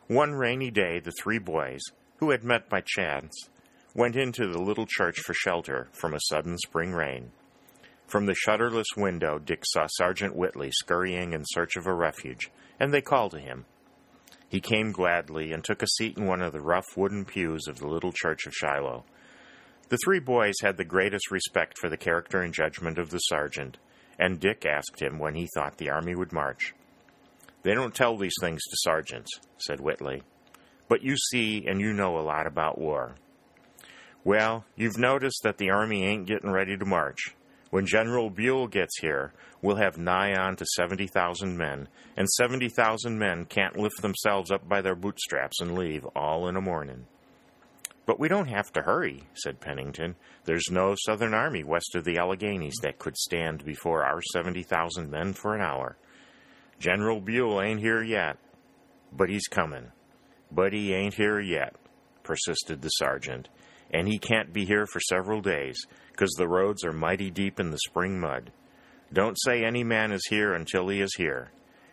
One 0.09 0.33
rainy 0.33 0.71
day, 0.71 0.99
the 0.99 1.13
three 1.13 1.39
boys, 1.39 1.81
who 2.21 2.31
had 2.31 2.45
met 2.45 2.69
by 2.69 2.83
chance, 2.85 3.49
went 3.95 4.15
into 4.15 4.47
the 4.47 4.61
little 4.61 4.87
church 4.87 5.19
for 5.21 5.35
shelter 5.35 5.89
from 5.93 6.15
a 6.15 6.21
sudden 6.29 6.57
spring 6.59 6.93
rain. 6.93 7.33
From 8.07 8.27
the 8.27 8.35
shutterless 8.35 8.97
window, 8.97 9.39
Dick 9.39 9.63
saw 9.67 9.87
Sergeant 9.89 10.37
Whitley 10.37 10.71
scurrying 10.71 11.33
in 11.33 11.45
search 11.47 11.77
of 11.77 11.87
a 11.87 11.95
refuge, 11.95 12.51
and 12.79 12.93
they 12.93 13.01
called 13.01 13.33
to 13.33 13.41
him. 13.41 13.65
He 14.49 14.61
came 14.61 14.93
gladly 14.93 15.53
and 15.53 15.65
took 15.65 15.83
a 15.83 15.87
seat 15.87 16.19
in 16.19 16.27
one 16.27 16.43
of 16.43 16.53
the 16.53 16.61
rough 16.61 16.97
wooden 16.97 17.25
pews 17.25 17.67
of 17.69 17.79
the 17.79 17.87
little 17.87 18.13
church 18.13 18.47
of 18.47 18.53
Shiloh. 18.53 19.05
The 19.89 19.99
three 20.05 20.21
boys 20.21 20.55
had 20.63 20.77
the 20.77 20.85
greatest 20.85 21.31
respect 21.31 21.79
for 21.79 21.89
the 21.89 21.97
character 21.97 22.43
and 22.43 22.53
judgment 22.53 22.99
of 22.99 23.11
the 23.11 23.19
sergeant, 23.19 23.79
and 24.19 24.41
Dick 24.41 24.67
asked 24.67 25.01
him 25.01 25.19
when 25.19 25.37
he 25.37 25.49
thought 25.55 25.79
the 25.79 25.91
army 25.91 26.15
would 26.15 26.33
march. 26.33 26.75
They 27.63 27.75
don't 27.75 27.95
tell 27.95 28.17
these 28.17 28.35
things 28.41 28.61
to 28.63 28.77
sergeants, 28.81 29.31
said 29.59 29.81
Whitley. 29.81 30.23
But 30.91 31.05
you 31.05 31.17
see 31.17 31.65
and 31.69 31.81
you 31.81 31.93
know 31.93 32.19
a 32.19 32.27
lot 32.27 32.49
about 32.49 32.77
war. 32.77 33.15
Well, 34.25 34.65
you've 34.75 34.99
noticed 34.99 35.45
that 35.45 35.57
the 35.57 35.71
army 35.71 36.05
ain't 36.05 36.27
getting 36.27 36.51
ready 36.51 36.77
to 36.77 36.85
march. 36.85 37.37
When 37.71 37.87
General 37.87 38.29
Buell 38.29 38.67
gets 38.67 38.99
here, 38.99 39.33
we'll 39.63 39.77
have 39.77 39.99
nigh 39.99 40.35
on 40.35 40.57
to 40.57 40.67
70,000 40.67 41.57
men, 41.57 41.87
and 42.17 42.29
70,000 42.29 43.17
men 43.17 43.45
can't 43.45 43.79
lift 43.79 44.03
themselves 44.03 44.51
up 44.51 44.69
by 44.69 44.81
their 44.81 44.97
bootstraps 44.97 45.61
and 45.61 45.79
leave 45.79 46.05
all 46.17 46.49
in 46.49 46.57
a 46.57 46.61
morning. 46.61 47.07
But 48.05 48.19
we 48.19 48.27
don't 48.27 48.49
have 48.49 48.73
to 48.73 48.83
hurry, 48.83 49.23
said 49.35 49.61
Pennington. 49.61 50.17
There's 50.45 50.73
no 50.73 50.97
Southern 51.07 51.35
army 51.35 51.63
west 51.63 51.95
of 51.95 52.03
the 52.03 52.19
Alleghanies 52.19 52.81
that 52.83 52.99
could 52.99 53.17
stand 53.17 53.65
before 53.65 54.03
our 54.03 54.21
70,000 54.33 55.09
men 55.09 55.35
for 55.35 55.55
an 55.55 55.63
hour. 55.63 55.97
General 56.81 57.21
Buell 57.21 57.63
ain't 57.63 57.79
here 57.79 58.03
yet, 58.03 58.39
but 59.13 59.31
he's 59.31 59.47
coming. 59.47 59.93
But 60.53 60.73
he 60.73 60.93
ain't 60.93 61.15
here 61.15 61.41
yet, 61.41 61.77
persisted 62.23 62.83
the 62.83 62.89
sergeant, 62.89 63.49
and 63.91 64.09
he 64.09 64.19
can't 64.19 64.53
be 64.53 64.65
here 64.65 64.87
for 64.87 65.01
several 65.01 65.41
days, 65.41 65.87
'cause 66.17 66.33
the 66.37 66.49
roads 66.49 66.85
are 66.85 66.93
mighty 66.93 67.31
deep 67.31 67.61
in 67.61 67.71
the 67.71 67.79
spring 67.79 68.19
mud. 68.21 68.53
Don't 69.13 69.41
say 69.41 69.65
any 69.65 69.83
man 69.85 70.13
is 70.13 70.27
here 70.29 70.53
until 70.53 70.89
he 70.89 71.01
is 71.01 71.15
here. 71.17 71.51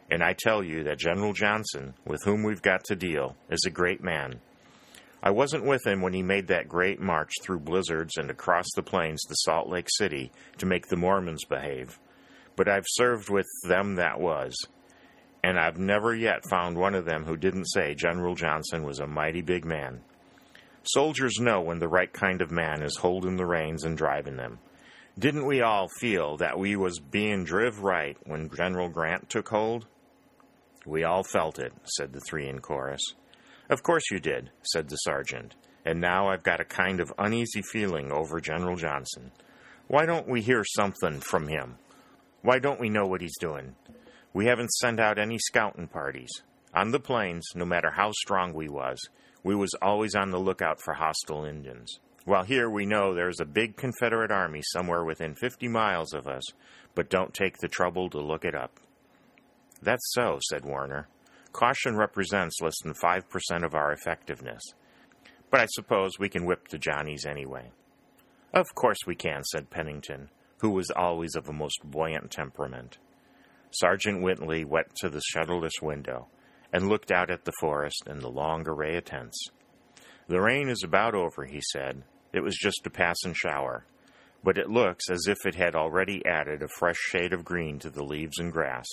And 0.10 0.24
I 0.24 0.34
tell 0.34 0.64
you 0.64 0.84
that 0.84 1.00
General 1.00 1.34
Johnston, 1.34 1.96
with 2.06 2.24
whom 2.24 2.44
we've 2.44 2.62
got 2.62 2.84
to 2.86 2.96
deal, 2.96 3.36
is 3.50 3.64
a 3.66 3.72
great 3.72 4.02
man. 4.02 4.40
I 5.22 5.32
wasn't 5.32 5.66
with 5.66 5.86
him 5.86 6.02
when 6.02 6.14
he 6.14 6.22
made 6.22 6.48
that 6.48 6.70
great 6.70 7.02
march 7.02 7.32
through 7.42 7.60
blizzards 7.60 8.18
and 8.18 8.30
across 8.30 8.68
the 8.76 8.84
plains 8.84 9.22
to 9.24 9.36
Salt 9.36 9.68
Lake 9.68 9.90
City 9.90 10.32
to 10.60 10.66
make 10.66 10.88
the 10.88 10.96
Mormons 10.96 11.44
behave. 11.44 12.00
But 12.56 12.70
I've 12.70 12.86
served 12.88 13.30
with 13.30 13.48
them 13.68 13.96
that 13.96 14.20
was, 14.20 14.56
and 15.48 15.58
I've 15.58 15.78
never 15.78 16.14
yet 16.14 16.44
found 16.50 16.78
one 16.78 16.94
of 16.94 17.06
them 17.06 17.24
who 17.24 17.38
didn't 17.38 17.70
say 17.70 17.96
General 17.96 18.36
Johnston 18.36 18.84
was 18.84 19.00
a 19.00 19.08
mighty 19.08 19.42
big 19.42 19.64
man. 19.64 20.02
Soldiers 20.84 21.40
know 21.40 21.62
when 21.62 21.80
the 21.80 21.88
right 21.88 22.12
kind 22.12 22.42
of 22.42 22.52
man 22.52 22.84
is 22.84 22.98
holding 22.98 23.38
the 23.38 23.46
reins 23.46 23.86
and 23.86 23.96
driving 23.96 24.36
them. 24.36 24.60
Didn't 25.18 25.46
we 25.46 25.62
all 25.62 25.88
feel 26.02 26.36
that 26.36 26.60
we 26.60 26.76
was 26.76 27.00
being 27.00 27.46
driv 27.46 27.80
right 27.80 28.18
when 28.26 28.50
General 28.54 28.90
Grant 28.90 29.30
took 29.30 29.48
hold? 29.48 29.86
We 30.86 31.06
all 31.06 31.24
felt 31.24 31.60
it, 31.60 31.72
said 31.96 32.12
the 32.12 32.20
three 32.20 32.50
in 32.50 32.60
chorus. 32.60 33.02
Of 33.70 33.84
course 33.84 34.12
you 34.12 34.20
did, 34.20 34.52
said 34.64 34.90
the 34.90 34.98
sergeant, 34.98 35.56
and 35.86 36.02
now 36.02 36.28
I've 36.28 36.44
got 36.44 36.60
a 36.60 36.66
kind 36.66 37.00
of 37.00 37.14
uneasy 37.18 37.62
feeling 37.62 38.12
over 38.12 38.42
General 38.42 38.76
Johnston. 38.76 39.32
Why 39.88 40.06
don't 40.06 40.28
we 40.28 40.42
hear 40.42 40.66
something 40.76 41.22
from 41.22 41.48
him? 41.48 41.78
Why 42.42 42.60
don't 42.60 42.82
we 42.82 42.90
know 42.90 43.06
what 43.06 43.22
he's 43.22 43.38
doing? 43.40 43.76
We 44.38 44.46
haven't 44.46 44.74
sent 44.74 45.00
out 45.00 45.18
any 45.18 45.40
scouting 45.40 45.88
parties. 45.88 46.30
On 46.72 46.92
the 46.92 47.00
plains, 47.00 47.44
no 47.56 47.66
matter 47.66 47.90
how 47.90 48.12
strong 48.12 48.54
we 48.54 48.70
was, 48.70 49.00
we 49.44 49.56
was 49.56 49.74
always 49.82 50.14
on 50.14 50.30
the 50.30 50.38
lookout 50.38 50.80
for 50.80 50.94
hostile 50.94 51.44
Indians. 51.44 52.00
While 52.24 52.44
here 52.44 52.70
we 52.70 52.86
know 52.86 53.16
there's 53.16 53.40
a 53.40 53.46
big 53.46 53.78
Confederate 53.78 54.30
army 54.30 54.62
somewhere 54.62 55.04
within 55.04 55.34
50 55.34 55.68
miles 55.70 56.14
of 56.14 56.28
us, 56.28 56.44
but 56.94 57.10
don't 57.10 57.34
take 57.34 57.58
the 57.58 57.68
trouble 57.68 58.12
to 58.12 58.20
look 58.20 58.46
it 58.46 58.54
up. 58.54 58.80
That's 59.82 60.14
so, 60.14 60.38
said 60.52 60.64
Warner. 60.64 61.08
Caution 61.52 61.98
represents 61.98 62.62
less 62.62 62.80
than 62.84 62.94
5% 62.94 63.66
of 63.66 63.74
our 63.74 63.92
effectiveness. 63.92 64.62
But 65.50 65.62
I 65.62 65.66
suppose 65.72 66.20
we 66.20 66.30
can 66.30 66.46
whip 66.46 66.68
the 66.68 66.78
Johnnies 66.78 67.26
anyway. 67.26 67.72
Of 68.54 68.68
course 68.76 69.00
we 69.08 69.16
can, 69.16 69.44
said 69.46 69.72
Pennington, 69.72 70.30
who 70.60 70.70
was 70.70 70.92
always 70.96 71.36
of 71.36 71.50
a 71.50 71.54
most 71.54 71.80
buoyant 71.84 72.30
temperament. 72.30 73.00
Sergeant 73.72 74.22
Whitley 74.22 74.64
went 74.64 74.96
to 74.98 75.10
the 75.10 75.22
shutterless 75.34 75.82
window 75.82 76.28
and 76.72 76.90
looked 76.90 77.12
out 77.12 77.30
at 77.30 77.46
the 77.46 77.54
forest 77.60 78.04
and 78.08 78.22
the 78.22 78.30
long 78.30 78.68
array 78.68 78.98
of 78.98 79.06
tents. 79.06 79.48
The 80.28 80.42
rain 80.42 80.70
is 80.70 80.84
about 80.84 81.16
over, 81.16 81.46
he 81.46 81.62
said. 81.72 82.04
It 82.34 82.42
was 82.42 82.58
just 82.58 82.86
a 82.86 82.90
passing 82.90 83.34
shower, 83.34 83.86
but 84.44 84.58
it 84.58 84.70
looks 84.70 85.10
as 85.10 85.28
if 85.28 85.46
it 85.46 85.56
had 85.56 85.76
already 85.76 86.26
added 86.26 86.62
a 86.62 86.68
fresh 86.68 86.98
shade 86.98 87.34
of 87.34 87.46
green 87.46 87.80
to 87.80 87.90
the 87.90 88.04
leaves 88.04 88.40
and 88.40 88.52
grass. 88.52 88.88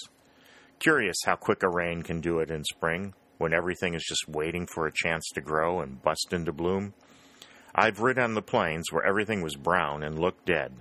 Curious 0.78 1.16
how 1.25 1.37
quick 1.37 1.62
a 1.62 1.69
rain 1.69 2.02
can 2.02 2.21
do 2.21 2.38
it 2.38 2.50
in 2.50 2.64
spring, 2.64 3.14
when 3.38 3.52
everything 3.52 3.95
is 3.95 4.04
just 4.04 4.28
waiting 4.28 4.66
for 4.66 4.87
a 4.87 4.93
chance 4.93 5.28
to 5.35 5.40
grow 5.40 5.81
and 5.81 6.02
bust 6.02 6.33
into 6.33 6.52
bloom. 6.52 6.95
I've 7.75 8.00
rid 8.00 8.19
on 8.19 8.35
the 8.35 8.43
plains 8.43 8.93
where 8.93 9.04
everything 9.04 9.43
was 9.43 9.57
brown 9.57 10.02
and 10.02 10.19
looked 10.19 10.47
dead, 10.47 10.75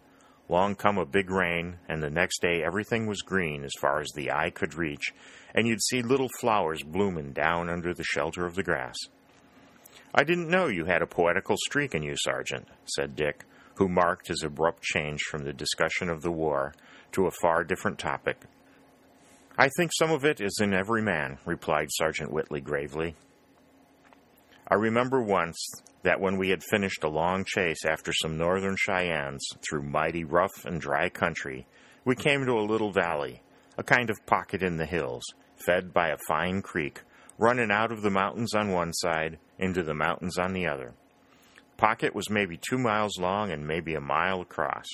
Long 0.53 0.75
come 0.75 0.99
a 0.99 1.05
big 1.07 1.31
rain, 1.31 1.79
and 1.89 2.03
the 2.03 2.11
next 2.11 2.39
day 2.39 2.61
everything 2.63 3.07
was 3.07 3.23
green 3.23 3.63
as 3.63 3.71
far 3.81 4.01
as 4.01 4.11
the 4.11 4.31
eye 4.31 4.51
could 4.51 4.75
reach, 4.75 5.11
and 5.55 5.67
you'd 5.67 5.81
see 5.81 6.03
little 6.03 6.29
flowers 6.39 6.83
bloomin' 6.83 7.33
down 7.33 7.71
under 7.71 7.91
the 7.91 8.03
shelter 8.03 8.45
of 8.45 8.53
the 8.53 8.61
grass. 8.61 8.95
I 10.13 10.23
didn't 10.23 10.51
know 10.51 10.67
you 10.67 10.85
had 10.85 11.01
a 11.01 11.07
poetical 11.07 11.55
streak 11.65 11.95
in 11.95 12.03
you, 12.03 12.13
Sergeant, 12.17 12.67
said 12.85 13.15
Dick, 13.15 13.45
who 13.77 13.89
marked 13.89 14.27
his 14.27 14.43
abrupt 14.43 14.83
change 14.83 15.21
from 15.23 15.43
the 15.43 15.53
discussion 15.53 16.07
of 16.07 16.21
the 16.21 16.31
war 16.31 16.75
to 17.13 17.25
a 17.25 17.31
far 17.41 17.63
different 17.63 17.97
topic. 17.97 18.37
I 19.57 19.69
think 19.75 19.89
some 19.97 20.11
of 20.11 20.23
it 20.23 20.39
is 20.39 20.59
in 20.61 20.71
every 20.71 21.01
man, 21.01 21.39
replied 21.47 21.87
Sergeant 21.89 22.31
Whitley 22.31 22.61
gravely. 22.61 23.15
I 24.67 24.75
remember 24.75 25.19
once 25.19 25.57
that 26.03 26.19
when 26.19 26.37
we 26.37 26.49
had 26.49 26.63
finished 26.63 27.03
a 27.03 27.09
long 27.09 27.45
chase 27.45 27.85
after 27.85 28.11
some 28.13 28.37
northern 28.37 28.75
Cheyennes 28.77 29.45
through 29.67 29.83
mighty 29.83 30.23
rough 30.23 30.65
and 30.65 30.79
dry 30.79 31.09
country, 31.09 31.65
we 32.05 32.15
came 32.15 32.45
to 32.45 32.51
a 32.51 32.69
little 32.69 32.91
valley, 32.91 33.41
a 33.77 33.83
kind 33.83 34.09
of 34.09 34.25
pocket 34.25 34.61
in 34.61 34.77
the 34.77 34.85
hills, 34.85 35.23
fed 35.65 35.93
by 35.93 36.09
a 36.09 36.17
fine 36.27 36.61
creek, 36.61 37.01
running 37.37 37.71
out 37.71 37.91
of 37.91 38.01
the 38.01 38.09
mountains 38.09 38.53
on 38.53 38.71
one 38.71 38.93
side 38.93 39.39
into 39.57 39.81
the 39.81 39.93
mountains 39.93 40.37
on 40.37 40.53
the 40.53 40.67
other. 40.67 40.93
Pocket 41.77 42.13
was 42.13 42.29
maybe 42.29 42.57
two 42.57 42.77
miles 42.77 43.17
long 43.17 43.51
and 43.51 43.65
maybe 43.65 43.95
a 43.95 44.01
mile 44.01 44.41
across, 44.41 44.85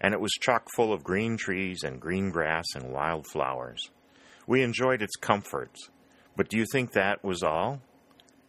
and 0.00 0.14
it 0.14 0.20
was 0.20 0.32
chock 0.40 0.66
full 0.74 0.92
of 0.92 1.04
green 1.04 1.36
trees 1.36 1.82
and 1.84 2.00
green 2.00 2.30
grass 2.30 2.64
and 2.74 2.92
wild 2.92 3.26
flowers. 3.26 3.90
We 4.46 4.62
enjoyed 4.62 5.02
its 5.02 5.16
comforts, 5.16 5.90
but 6.36 6.48
do 6.48 6.58
you 6.58 6.66
think 6.72 6.92
that 6.92 7.22
was 7.22 7.42
all? 7.42 7.80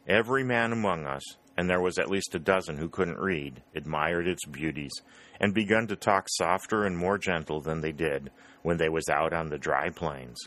Every 0.08 0.44
man 0.44 0.72
among 0.72 1.06
us, 1.06 1.24
and 1.58 1.68
there 1.68 1.82
was 1.82 1.98
at 1.98 2.10
least 2.10 2.36
a 2.36 2.40
dozen 2.40 2.78
who 2.78 2.88
couldn't 2.88 3.18
read, 3.18 3.64
admired 3.76 4.28
its 4.28 4.46
beauties, 4.46 4.94
and 5.40 5.54
begun 5.54 5.88
to 5.88 5.96
talk 5.96 6.28
softer 6.30 6.86
and 6.86 6.98
more 6.98 7.18
gentle 7.18 7.60
than 7.60 7.82
they 7.82 7.92
did 7.92 8.32
when 8.62 8.78
they 8.78 8.90
was 8.90 9.10
out 9.10 9.34
on 9.34 9.50
the 9.50 9.58
dry 9.58 9.90
plains. 9.90 10.38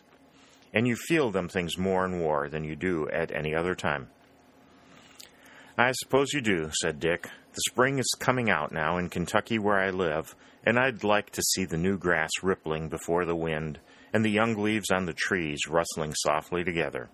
And 0.73 0.87
you 0.87 0.95
feel 0.95 1.31
them 1.31 1.49
things 1.49 1.77
more 1.77 2.05
in 2.05 2.21
war 2.21 2.49
than 2.49 2.63
you 2.63 2.77
do 2.77 3.09
at 3.11 3.35
any 3.35 3.55
other 3.55 3.75
time. 3.75 4.09
I 5.77 5.93
suppose 5.93 6.33
you 6.33 6.41
do, 6.41 6.71
said 6.81 7.01
Dick. 7.01 7.29
The 7.53 7.63
spring 7.69 7.99
is 7.99 8.15
coming 8.21 8.49
out 8.49 8.71
now 8.71 8.99
in 8.99 9.09
Kentucky 9.09 9.59
where 9.59 9.81
I 9.81 9.91
live, 9.91 10.37
and 10.65 10.79
I'd 10.79 11.03
like 11.03 11.31
to 11.31 11.43
see 11.43 11.65
the 11.65 11.77
new 11.77 11.99
grass 11.99 12.31
rippling 12.43 12.89
before 12.89 13.25
the 13.25 13.35
wind, 13.35 13.81
and 14.13 14.25
the 14.25 14.31
young 14.31 14.55
leaves 14.63 14.91
on 14.91 15.07
the 15.07 15.13
trees 15.13 15.59
rustling 15.69 16.15
softly 16.15 16.63
together. 16.63 17.09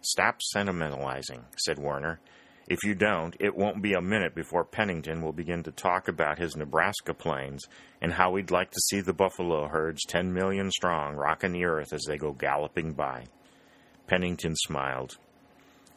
Stop 0.00 0.40
sentimentalizing, 0.56 1.42
said 1.58 1.78
Warner. 1.78 2.18
If 2.68 2.84
you 2.84 2.94
don't, 2.94 3.34
it 3.40 3.56
won't 3.56 3.80
be 3.80 3.94
a 3.94 4.02
minute 4.02 4.34
before 4.34 4.62
Pennington 4.62 5.22
will 5.22 5.32
begin 5.32 5.62
to 5.62 5.70
talk 5.70 6.06
about 6.06 6.38
his 6.38 6.54
Nebraska 6.54 7.14
plains 7.14 7.64
and 8.02 8.12
how 8.12 8.30
we'd 8.30 8.50
like 8.50 8.70
to 8.70 8.80
see 8.90 9.00
the 9.00 9.14
buffalo 9.14 9.68
herds 9.68 10.04
ten 10.06 10.34
million 10.34 10.70
strong 10.70 11.16
rocking 11.16 11.52
the 11.52 11.64
earth 11.64 11.94
as 11.94 12.04
they 12.06 12.18
go 12.18 12.32
galloping 12.32 12.92
by. 12.92 13.24
Pennington 14.06 14.54
smiled. 14.54 15.16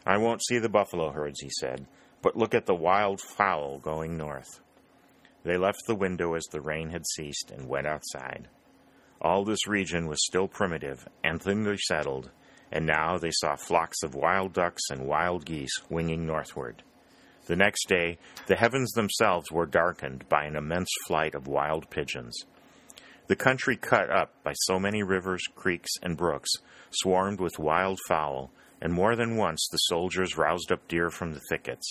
I 0.06 0.18
won't 0.18 0.46
see 0.46 0.60
the 0.60 0.70
buffalo 0.70 1.12
herds, 1.12 1.42
he 1.42 1.50
said, 1.60 1.88
but 2.22 2.38
look 2.38 2.56
at 2.56 2.68
the 2.68 2.74
wild 2.74 3.20
fowl 3.20 3.80
going 3.80 4.18
north. 4.18 4.62
They 5.44 5.58
left 5.58 5.82
the 5.88 5.96
window 5.96 6.36
as 6.36 6.46
the 6.46 6.62
rain 6.62 6.92
had 6.92 7.06
ceased 7.06 7.52
and 7.52 7.68
went 7.68 7.88
outside. 7.88 8.48
All 9.22 9.44
this 9.44 9.68
region 9.68 10.08
was 10.08 10.26
still 10.26 10.48
primitive 10.48 11.06
and 11.22 11.42
thinly 11.42 11.78
settled, 11.78 12.32
and 12.72 12.86
now 12.86 13.18
they 13.18 13.32
saw 13.32 13.56
flocks 13.56 14.04
of 14.04 14.16
wild 14.16 14.54
ducks 14.54 14.84
and 14.90 15.06
wild 15.06 15.46
geese 15.46 15.82
winging 15.90 16.26
northward. 16.26 16.84
The 17.48 17.56
next 17.56 17.88
day, 17.88 18.18
the 18.48 18.56
heavens 18.56 18.92
themselves 18.92 19.52
were 19.52 19.66
darkened 19.66 20.30
by 20.30 20.46
an 20.46 20.56
immense 20.56 20.90
flight 21.08 21.36
of 21.36 21.48
wild 21.48 21.90
pigeons. 21.90 22.46
The 23.28 23.36
country 23.36 23.78
cut 23.78 24.10
up 24.10 24.34
by 24.44 24.54
so 24.54 24.80
many 24.80 25.04
rivers, 25.04 25.44
creeks, 25.56 25.92
and 26.02 26.18
brooks 26.18 26.50
swarmed 26.92 27.40
with 27.40 27.60
wild 27.60 28.00
fowl, 28.08 28.52
and 28.82 28.94
more 28.94 29.16
than 29.16 29.38
once 29.38 29.68
the 29.72 29.78
soldiers 29.78 30.38
roused 30.38 30.72
up 30.72 30.88
deer 30.88 31.10
from 31.10 31.34
the 31.34 31.42
thickets. 31.50 31.90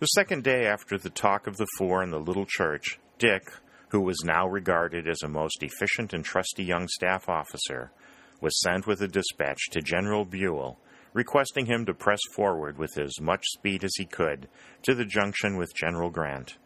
The 0.00 0.06
second 0.06 0.44
day 0.44 0.66
after 0.66 0.98
the 0.98 1.10
talk 1.10 1.46
of 1.46 1.56
the 1.56 1.66
four 1.78 2.02
in 2.02 2.10
the 2.10 2.20
little 2.20 2.46
church, 2.46 2.98
Dick, 3.18 3.42
who 3.90 4.00
was 4.00 4.24
now 4.24 4.46
regarded 4.46 5.08
as 5.08 5.22
a 5.22 5.28
most 5.28 5.62
efficient 5.62 6.12
and 6.12 6.24
trusty 6.24 6.64
young 6.64 6.88
staff 6.88 7.28
officer, 7.28 7.92
was 8.44 8.60
sent 8.60 8.86
with 8.86 9.00
a 9.00 9.08
dispatch 9.08 9.70
to 9.70 9.80
General 9.80 10.26
Buell, 10.26 10.78
requesting 11.14 11.64
him 11.64 11.86
to 11.86 11.94
press 11.94 12.20
forward 12.34 12.76
with 12.76 12.98
as 12.98 13.18
much 13.18 13.42
speed 13.46 13.82
as 13.82 13.94
he 13.96 14.04
could 14.04 14.46
to 14.82 14.94
the 14.94 15.06
junction 15.06 15.56
with 15.56 15.74
General 15.74 16.10
Grant. 16.10 16.58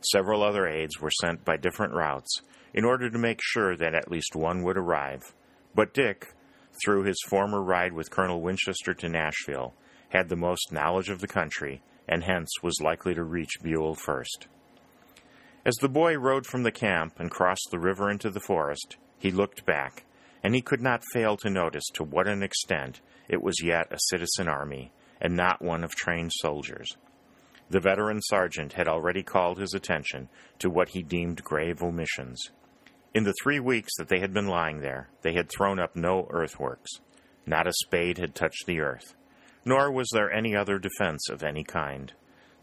Several 0.00 0.42
other 0.42 0.66
aides 0.66 1.00
were 1.00 1.12
sent 1.12 1.44
by 1.44 1.58
different 1.58 1.94
routes 1.94 2.42
in 2.74 2.84
order 2.84 3.08
to 3.08 3.18
make 3.18 3.38
sure 3.40 3.76
that 3.76 3.94
at 3.94 4.10
least 4.10 4.34
one 4.34 4.64
would 4.64 4.76
arrive, 4.76 5.32
but 5.76 5.94
Dick, 5.94 6.34
through 6.84 7.04
his 7.04 7.22
former 7.28 7.62
ride 7.62 7.92
with 7.92 8.10
Colonel 8.10 8.42
Winchester 8.42 8.92
to 8.94 9.08
Nashville, 9.08 9.74
had 10.08 10.28
the 10.28 10.34
most 10.34 10.72
knowledge 10.72 11.08
of 11.08 11.20
the 11.20 11.28
country 11.28 11.82
and 12.08 12.24
hence 12.24 12.50
was 12.64 12.80
likely 12.80 13.14
to 13.14 13.22
reach 13.22 13.60
Buell 13.62 13.94
first. 13.94 14.48
As 15.64 15.76
the 15.76 15.88
boy 15.88 16.18
rode 16.18 16.46
from 16.46 16.64
the 16.64 16.72
camp 16.72 17.20
and 17.20 17.30
crossed 17.30 17.68
the 17.70 17.78
river 17.78 18.10
into 18.10 18.28
the 18.28 18.40
forest, 18.40 18.96
he 19.18 19.30
looked 19.30 19.64
back, 19.64 20.04
and 20.46 20.54
he 20.54 20.62
could 20.62 20.80
not 20.80 21.02
fail 21.12 21.36
to 21.36 21.50
notice 21.50 21.82
to 21.92 22.04
what 22.04 22.28
an 22.28 22.40
extent 22.40 23.00
it 23.28 23.42
was 23.42 23.64
yet 23.64 23.88
a 23.90 23.98
citizen 24.10 24.46
army, 24.46 24.92
and 25.20 25.34
not 25.34 25.60
one 25.60 25.82
of 25.82 25.90
trained 25.96 26.30
soldiers. 26.36 26.86
The 27.68 27.80
veteran 27.80 28.22
sergeant 28.22 28.74
had 28.74 28.86
already 28.86 29.24
called 29.24 29.58
his 29.58 29.74
attention 29.74 30.28
to 30.60 30.70
what 30.70 30.90
he 30.90 31.02
deemed 31.02 31.42
grave 31.42 31.82
omissions. 31.82 32.40
In 33.12 33.24
the 33.24 33.34
three 33.42 33.58
weeks 33.58 33.90
that 33.98 34.06
they 34.06 34.20
had 34.20 34.32
been 34.32 34.46
lying 34.46 34.82
there, 34.82 35.08
they 35.22 35.34
had 35.34 35.50
thrown 35.50 35.80
up 35.80 35.96
no 35.96 36.28
earthworks. 36.30 36.92
Not 37.44 37.66
a 37.66 37.72
spade 37.72 38.18
had 38.18 38.36
touched 38.36 38.66
the 38.68 38.78
earth, 38.78 39.16
nor 39.64 39.90
was 39.90 40.06
there 40.12 40.30
any 40.30 40.54
other 40.54 40.78
defense 40.78 41.28
of 41.28 41.42
any 41.42 41.64
kind. 41.64 42.12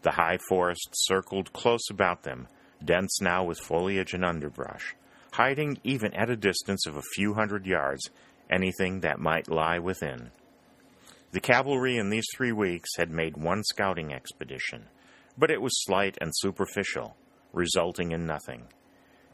The 0.00 0.12
high 0.12 0.38
forest 0.48 0.88
circled 0.94 1.52
close 1.52 1.90
about 1.90 2.22
them, 2.22 2.48
dense 2.82 3.20
now 3.20 3.44
with 3.44 3.60
foliage 3.60 4.14
and 4.14 4.24
underbrush, 4.24 4.94
hiding 5.34 5.76
even 5.82 6.14
at 6.14 6.30
a 6.30 6.36
distance 6.36 6.86
of 6.86 6.96
a 6.96 7.02
few 7.14 7.34
hundred 7.34 7.66
yards 7.66 8.08
anything 8.50 9.00
that 9.00 9.18
might 9.18 9.50
lie 9.50 9.78
within. 9.78 10.30
The 11.32 11.40
cavalry 11.40 11.96
in 11.96 12.08
these 12.08 12.26
three 12.36 12.52
weeks 12.52 12.90
had 12.96 13.10
made 13.10 13.36
one 13.36 13.64
scouting 13.64 14.12
expedition, 14.12 14.84
but 15.36 15.50
it 15.50 15.60
was 15.60 15.84
slight 15.84 16.16
and 16.20 16.30
superficial, 16.34 17.16
resulting 17.52 18.12
in 18.12 18.26
nothing. 18.26 18.68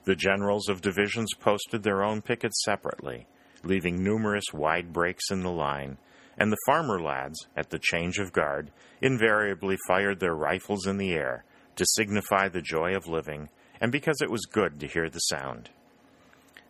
The 0.04 0.16
generals 0.16 0.71
of 0.71 0.80
divisions 0.80 1.28
posted 1.38 1.83
their 1.83 2.02
own 2.02 2.23
pickets 2.23 2.62
separately, 2.64 3.26
leaving 3.62 4.02
numerous 4.02 4.47
wide 4.54 4.95
breaks 4.95 5.30
in 5.30 5.40
the 5.40 5.50
line, 5.50 5.99
and 6.38 6.50
the 6.50 6.64
farmer 6.64 6.99
lads, 6.99 7.47
at 7.54 7.69
the 7.69 7.78
change 7.78 8.19
of 8.19 8.33
guard, 8.33 8.71
invariably 9.02 9.76
fired 9.87 10.21
their 10.21 10.35
rifles 10.35 10.86
in 10.86 10.97
the 10.97 11.13
air 11.13 11.45
to 11.76 11.84
signify 11.84 12.49
the 12.49 12.63
joy 12.63 12.97
of 12.97 13.06
living 13.06 13.50
and 13.80 13.93
because 13.93 14.21
it 14.21 14.30
was 14.30 14.47
good 14.47 14.78
to 14.80 14.86
hear 14.86 15.08
the 15.08 15.19
sound. 15.19 15.71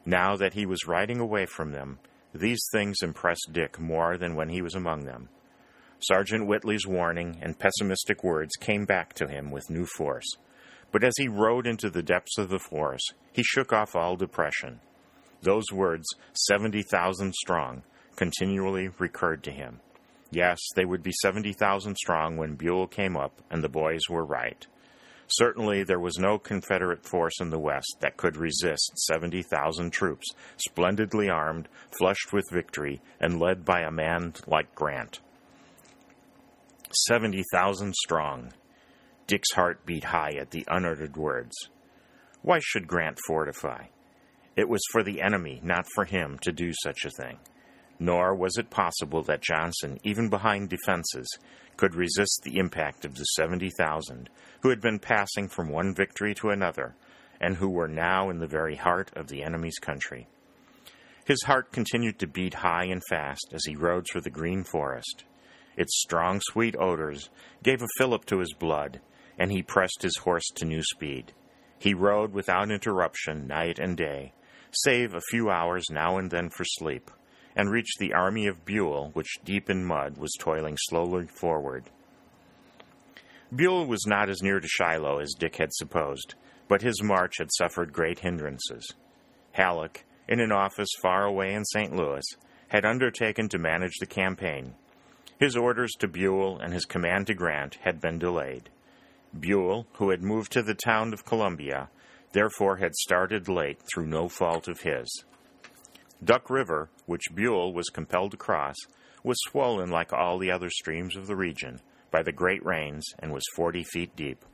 Now 0.05 0.37
that 0.37 0.55
he 0.55 0.67
was 0.67 0.87
riding 0.87 1.21
away 1.21 1.47
from 1.47 1.73
them, 1.73 1.99
these 2.35 2.63
things 2.73 2.99
impressed 3.03 3.51
Dick 3.53 3.79
more 3.79 4.17
than 4.17 4.35
when 4.35 4.49
he 4.49 4.63
was 4.63 4.75
among 4.75 5.05
them. 5.05 5.29
Sergeant 6.01 6.47
Whitley's 6.47 6.87
warning 6.87 7.39
and 7.43 7.59
pessimistic 7.59 8.25
words 8.25 8.53
came 8.59 8.87
back 8.87 9.13
to 9.15 9.29
him 9.29 9.51
with 9.51 9.69
new 9.69 9.85
force. 9.85 10.27
But 10.93 11.05
as 11.05 11.15
he 11.19 11.29
rode 11.29 11.67
into 11.67 11.91
the 11.91 12.03
depths 12.03 12.39
of 12.39 12.49
the 12.49 12.59
forest, 12.59 13.15
he 13.33 13.43
shook 13.43 13.73
off 13.73 13.95
all 13.95 14.17
depression. 14.17 14.81
Those 15.43 15.71
words, 15.73 16.07
70,000 16.33 17.35
strong, 17.35 17.83
continually 18.17 18.89
recurred 18.99 19.43
to 19.45 19.51
him. 19.51 19.81
Yes, 20.31 20.59
they 20.77 20.85
would 20.85 21.03
be 21.03 21.13
70,000 21.23 21.97
strong 21.97 22.37
when 22.37 22.55
Buell 22.55 22.87
came 22.87 23.17
up, 23.17 23.43
and 23.51 23.63
the 23.63 23.69
boys 23.69 24.03
were 24.09 24.25
right. 24.25 24.67
Certainly, 25.35 25.85
there 25.85 26.01
was 26.01 26.19
no 26.19 26.39
Confederate 26.39 27.07
force 27.07 27.41
in 27.41 27.51
the 27.51 27.59
West 27.59 27.97
that 28.01 28.17
could 28.17 28.37
resist 28.37 28.99
70,000 28.99 29.91
troops, 29.91 30.27
splendidly 30.57 31.31
armed, 31.31 31.69
flushed 31.97 32.33
with 32.33 32.51
victory, 32.51 33.01
and 33.21 33.39
led 33.39 33.65
by 33.65 33.83
a 33.83 33.93
man 33.93 34.35
like 34.49 34.75
Grant. 34.75 35.21
70,000 37.07 37.95
strong. 37.95 38.53
Dick's 39.29 39.53
heart 39.55 39.87
beat 39.87 40.05
high 40.05 40.33
at 40.33 40.51
the 40.51 40.65
unuttered 40.67 41.17
words. 41.17 41.55
Why 42.43 42.59
should 42.61 42.89
Grant 42.89 43.19
fortify? 43.25 43.85
It 44.57 44.69
was 44.69 44.83
for 44.91 45.05
the 45.05 45.23
enemy, 45.23 45.61
not 45.63 45.87
for 45.95 46.05
him, 46.05 46.39
to 46.43 46.51
do 46.51 46.73
such 46.83 47.05
a 47.05 47.11
thing. 47.11 47.39
Nor 48.03 48.35
was 48.35 48.57
it 48.57 48.71
possible 48.71 49.23
that 49.25 49.43
Johnston, 49.43 50.01
even 50.03 50.31
behind 50.31 50.71
defenses, 50.71 51.29
could 51.77 51.95
resist 51.95 52.41
the 52.43 52.57
impact 52.57 53.05
of 53.05 53.15
the 53.15 53.25
70,000 53.25 54.31
who 54.63 54.71
had 54.71 54.81
been 54.81 54.99
passing 54.99 55.49
from 55.49 55.69
one 55.69 55.95
victory 55.95 56.35
to 56.37 56.49
another 56.49 56.97
and 57.43 57.57
who 57.57 57.69
were 57.69 57.89
now 57.89 58.31
in 58.31 58.39
the 58.39 58.47
very 58.47 58.77
heart 58.77 59.11
of 59.15 59.29
the 59.29 59.43
enemy's 59.43 59.79
country. 59.79 60.29
His 61.27 61.43
heart 61.43 61.73
continued 61.73 62.19
to 62.21 62.27
beat 62.27 62.55
high 62.55 62.85
and 62.85 63.03
fast 63.11 63.53
as 63.53 63.65
he 63.67 63.77
rode 63.77 64.07
through 64.11 64.23
the 64.23 64.31
green 64.31 64.65
forest. 64.65 65.25
Its 65.77 66.01
strong, 66.01 66.41
sweet 66.43 66.75
odors 66.79 67.29
gave 67.63 67.83
a 67.83 67.87
fillip 67.99 68.25
to 68.27 68.39
his 68.39 68.55
blood, 68.55 69.01
and 69.39 69.53
he 69.53 69.63
pressed 69.63 70.01
his 70.01 70.17
horse 70.17 70.49
to 70.57 70.65
new 70.65 70.83
speed. 70.83 71.33
He 71.79 71.93
rode 71.93 72.33
without 72.33 72.71
interruption 72.71 73.47
night 73.47 73.79
and 73.79 73.97
day, 73.97 74.33
save 74.73 75.15
a 75.15 75.21
few 75.31 75.51
hours 75.51 75.85
now 75.91 76.17
and 76.17 76.31
then 76.31 76.49
for 76.49 76.65
sleep 76.65 77.11
and 77.57 77.71
reached 77.71 77.99
the 77.99 78.13
army 78.13 78.47
of 78.47 78.65
Buell, 78.65 79.11
which, 79.13 79.39
deep 79.45 79.69
in 79.69 79.85
mud, 79.85 80.17
was 80.17 80.37
toiling 80.39 80.77
slowly 80.79 81.27
forward. 81.27 81.85
Buell 83.55 83.87
was 83.87 84.07
not 84.07 84.29
as 84.29 84.43
near 84.43 84.61
to 84.61 84.69
Shiloh 84.69 85.19
as 85.19 85.35
Dick 85.39 85.57
had 85.57 85.73
supposed, 85.73 86.35
but 86.69 86.83
his 86.83 87.03
march 87.03 87.39
had 87.39 87.51
suffered 87.53 87.93
great 87.93 88.21
hindrances. 88.21 88.95
Halleck, 89.53 90.05
in 90.29 90.39
an 90.39 90.53
office 90.53 90.91
far 91.03 91.25
away 91.25 91.53
in 91.53 91.65
St. 91.65 91.93
Louis, 91.95 92.25
had 92.69 92.85
undertaken 92.85 93.49
to 93.49 93.59
manage 93.59 93.99
the 93.99 94.07
campaign. 94.07 94.75
His 95.41 95.57
orders 95.57 95.93
to 95.99 96.07
Buell 96.07 96.61
and 96.61 96.73
his 96.73 96.85
command 96.85 97.27
to 97.27 97.35
Grant 97.35 97.77
had 97.83 98.01
been 98.01 98.19
delayed. 98.19 98.71
Buell, 99.39 99.87
who 99.95 100.11
had 100.11 100.23
moved 100.23 100.53
to 100.53 100.63
the 100.63 100.75
town 100.75 101.13
of 101.13 101.25
Columbia, 101.25 101.89
therefore 102.33 102.77
had 102.77 102.95
started 102.95 103.49
late 103.49 103.81
through 103.83 104.07
no 104.07 104.29
fault 104.29 104.69
of 104.69 104.83
his. 104.83 105.25
Duck 106.23 106.51
River, 106.51 106.91
which 107.07 107.35
Buell 107.35 107.73
was 107.73 107.89
compelled 107.89 108.33
to 108.33 108.37
cross, 108.37 108.77
was 109.25 109.39
swollen 109.49 109.91
like 109.91 110.13
all 110.13 110.39
the 110.39 110.51
other 110.51 110.69
streams 110.69 111.17
of 111.17 111.27
the 111.27 111.37
region 111.37 111.81
by 112.11 112.23
the 112.23 112.33
great 112.33 112.65
rains 112.65 113.07
and 113.19 113.33
was 113.33 113.45
40 113.55 113.85
feet 113.85 114.15
deep. 114.17 114.45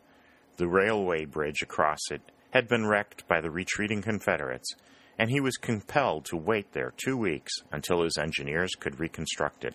The 0.59 0.69
railway 0.69 1.25
bridge 1.25 1.63
across 1.63 2.11
it 2.11 2.23
had 2.51 2.69
been 2.69 2.87
wrecked 2.87 3.27
by 3.27 3.41
the 3.41 3.51
retreating 3.51 4.01
Confederates, 4.01 4.75
and 5.19 5.31
he 5.31 5.41
was 5.41 5.57
compelled 5.57 6.25
to 6.27 6.37
wait 6.37 6.73
there 6.73 6.93
two 6.97 7.17
weeks 7.17 7.53
until 7.73 8.03
his 8.03 8.17
engineers 8.17 8.75
could 8.79 9.01
reconstruct 9.01 9.65
it. 9.65 9.75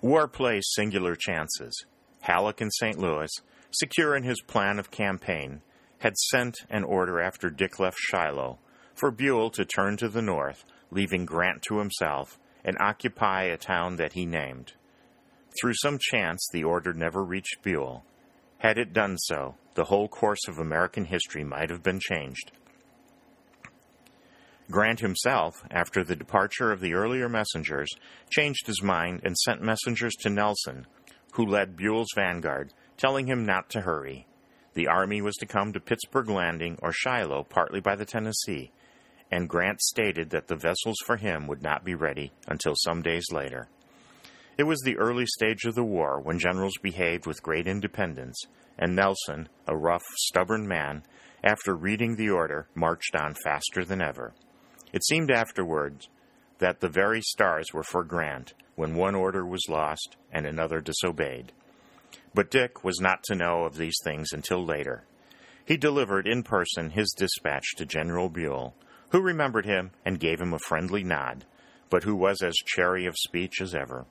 War 0.00 0.28
plays 0.28 0.70
singular 0.74 1.16
chances. 1.16 1.84
Halleck 2.20 2.60
in 2.60 2.70
St. 2.70 2.98
Louis, 2.98 3.30
secure 3.70 4.14
in 4.14 4.22
his 4.22 4.40
plan 4.42 4.78
of 4.78 4.90
campaign, 4.90 5.62
had 5.98 6.16
sent 6.16 6.56
an 6.70 6.84
order 6.84 7.20
after 7.20 7.50
Dick 7.50 7.78
left 7.78 7.98
Shiloh 7.98 8.58
for 9.00 9.10
Buell 9.10 9.50
to 9.50 9.64
turn 9.64 9.96
to 9.96 10.08
the 10.10 10.22
north, 10.22 10.64
leaving 10.90 11.24
Grant 11.24 11.62
to 11.62 11.78
himself, 11.78 12.38
and 12.62 12.76
occupy 12.78 13.44
a 13.44 13.56
town 13.56 13.96
that 13.96 14.12
he 14.12 14.26
named. 14.26 14.74
Through 15.60 15.74
some 15.74 15.98
chance, 15.98 16.46
the 16.52 16.64
order 16.64 16.92
never 16.92 17.24
reached 17.24 17.62
Buell. 17.62 18.04
Had 18.58 18.76
it 18.76 18.92
done 18.92 19.16
so, 19.16 19.56
the 19.74 19.84
whole 19.84 20.06
course 20.06 20.46
of 20.46 20.58
American 20.58 21.06
history 21.06 21.42
might 21.42 21.70
have 21.70 21.82
been 21.82 21.98
changed. 21.98 22.52
Grant 24.70 25.00
himself, 25.00 25.64
after 25.70 26.04
the 26.04 26.14
departure 26.14 26.70
of 26.70 26.80
the 26.80 26.92
earlier 26.92 27.28
messengers, 27.28 27.88
changed 28.30 28.66
his 28.66 28.82
mind 28.82 29.22
and 29.24 29.36
sent 29.36 29.62
messengers 29.62 30.14
to 30.20 30.30
Nelson, 30.30 30.86
who 31.32 31.46
led 31.46 31.76
Buell's 31.76 32.12
vanguard, 32.14 32.72
telling 32.96 33.26
him 33.26 33.46
not 33.46 33.70
to 33.70 33.80
hurry. 33.80 34.26
The 34.74 34.86
army 34.86 35.22
was 35.22 35.34
to 35.36 35.46
come 35.46 35.72
to 35.72 35.80
Pittsburgh 35.80 36.28
Landing 36.28 36.78
or 36.82 36.92
Shiloh 36.92 37.44
partly 37.44 37.80
by 37.80 37.96
the 37.96 38.04
Tennessee, 38.04 38.70
and 39.30 39.48
Grant 39.48 39.80
stated 39.80 40.30
that 40.30 40.48
the 40.48 40.56
vessels 40.56 40.96
for 41.04 41.16
him 41.16 41.46
would 41.46 41.62
not 41.62 41.84
be 41.84 41.94
ready 41.94 42.32
until 42.48 42.74
some 42.74 43.02
days 43.02 43.26
later. 43.30 43.68
It 44.58 44.64
was 44.64 44.80
the 44.80 44.98
early 44.98 45.26
stage 45.26 45.64
of 45.64 45.74
the 45.74 45.84
war 45.84 46.20
when 46.20 46.38
generals 46.38 46.76
behaved 46.82 47.26
with 47.26 47.42
great 47.42 47.66
independence, 47.66 48.42
and 48.78 48.94
Nelson, 48.94 49.48
a 49.66 49.76
rough, 49.76 50.04
stubborn 50.16 50.66
man, 50.66 51.02
after 51.42 51.74
reading 51.74 52.16
the 52.16 52.30
order, 52.30 52.66
marched 52.74 53.14
on 53.14 53.34
faster 53.42 53.84
than 53.84 54.02
ever. 54.02 54.34
It 54.92 55.04
seemed 55.04 55.30
afterwards 55.30 56.08
that 56.58 56.80
the 56.80 56.88
very 56.88 57.22
stars 57.22 57.72
were 57.72 57.82
for 57.82 58.04
Grant 58.04 58.52
when 58.74 58.94
one 58.94 59.14
order 59.14 59.46
was 59.46 59.68
lost 59.68 60.16
and 60.32 60.46
another 60.46 60.80
disobeyed. 60.80 61.52
But 62.34 62.50
Dick 62.50 62.84
was 62.84 63.00
not 63.00 63.22
to 63.24 63.34
know 63.34 63.64
of 63.64 63.76
these 63.76 63.96
things 64.04 64.32
until 64.32 64.64
later. 64.64 65.04
He 65.64 65.76
delivered 65.76 66.26
in 66.26 66.42
person 66.42 66.90
his 66.90 67.14
dispatch 67.16 67.76
to 67.76 67.86
General 67.86 68.28
Buell, 68.28 68.74
who 69.10 69.20
remembered 69.20 69.66
him 69.66 69.90
and 70.04 70.20
gave 70.20 70.40
him 70.40 70.52
a 70.52 70.58
friendly 70.58 71.04
nod, 71.04 71.44
but 71.88 72.04
who 72.04 72.14
was 72.14 72.42
as 72.42 72.54
chary 72.64 73.06
of 73.06 73.16
speech 73.16 73.60
as 73.60 73.74
ever. 73.74 74.06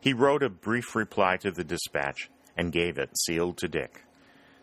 He 0.00 0.12
wrote 0.12 0.42
a 0.42 0.50
brief 0.50 0.94
reply 0.94 1.36
to 1.38 1.50
the 1.50 1.64
dispatch 1.64 2.30
and 2.56 2.72
gave 2.72 2.98
it 2.98 3.18
sealed 3.18 3.58
to 3.58 3.68
Dick. 3.68 4.04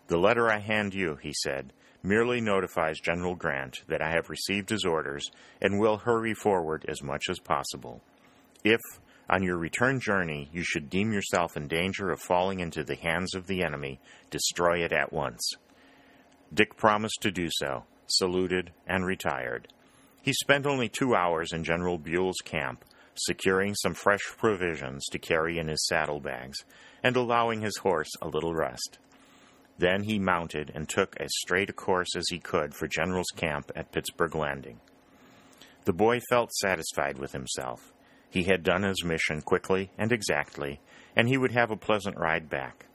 The 0.07 0.17
letter 0.17 0.49
I 0.49 0.59
hand 0.59 0.93
you, 0.93 1.17
he 1.21 1.33
said, 1.33 1.73
merely 2.03 2.41
notifies 2.41 2.99
General 2.99 3.35
Grant 3.35 3.81
that 3.87 4.01
I 4.01 4.11
have 4.11 4.29
received 4.29 4.69
his 4.69 4.85
orders 4.85 5.29
and 5.61 5.79
will 5.79 5.97
hurry 5.97 6.33
forward 6.33 6.85
as 6.87 7.01
much 7.01 7.23
as 7.29 7.39
possible. 7.39 8.01
If, 8.63 8.81
on 9.29 9.41
your 9.41 9.57
return 9.57 9.99
journey, 9.99 10.49
you 10.53 10.63
should 10.63 10.89
deem 10.89 11.13
yourself 11.13 11.55
in 11.55 11.67
danger 11.67 12.11
of 12.11 12.19
falling 12.19 12.59
into 12.59 12.83
the 12.83 12.95
hands 12.95 13.33
of 13.33 13.47
the 13.47 13.63
enemy, 13.63 13.99
destroy 14.29 14.83
it 14.83 14.91
at 14.91 15.13
once. 15.13 15.53
Dick 16.53 16.75
promised 16.75 17.19
to 17.21 17.31
do 17.31 17.47
so, 17.51 17.85
saluted, 18.07 18.71
and 18.87 19.05
retired. 19.05 19.67
He 20.21 20.33
spent 20.33 20.65
only 20.65 20.89
two 20.89 21.15
hours 21.15 21.51
in 21.51 21.63
General 21.63 21.97
Buell's 21.97 22.41
camp, 22.43 22.85
securing 23.15 23.75
some 23.75 23.93
fresh 23.93 24.23
provisions 24.37 25.05
to 25.11 25.19
carry 25.19 25.59
in 25.59 25.67
his 25.67 25.85
saddlebags, 25.85 26.57
and 27.03 27.15
allowing 27.15 27.61
his 27.61 27.77
horse 27.77 28.09
a 28.21 28.27
little 28.27 28.53
rest. 28.53 28.99
Then 29.77 30.03
he 30.03 30.19
mounted 30.19 30.71
and 30.73 30.87
took 30.87 31.17
as 31.19 31.29
straight 31.33 31.69
a 31.69 31.73
course 31.73 32.15
as 32.15 32.25
he 32.29 32.39
could 32.39 32.73
for 32.73 32.87
General's 32.87 33.31
camp 33.35 33.71
at 33.75 33.91
Pittsburgh 33.91 34.35
Landing. 34.35 34.79
The 35.85 35.93
boy 35.93 36.21
felt 36.29 36.53
satisfied 36.53 37.17
with 37.17 37.33
himself. 37.33 37.91
He 38.29 38.43
had 38.43 38.63
done 38.63 38.83
his 38.83 39.03
mission 39.03 39.41
quickly 39.41 39.91
and 39.97 40.11
exactly, 40.11 40.79
and 41.15 41.27
he 41.27 41.37
would 41.37 41.51
have 41.51 41.71
a 41.71 41.77
pleasant 41.77 42.17
ride 42.17 42.49
back. 42.49 42.85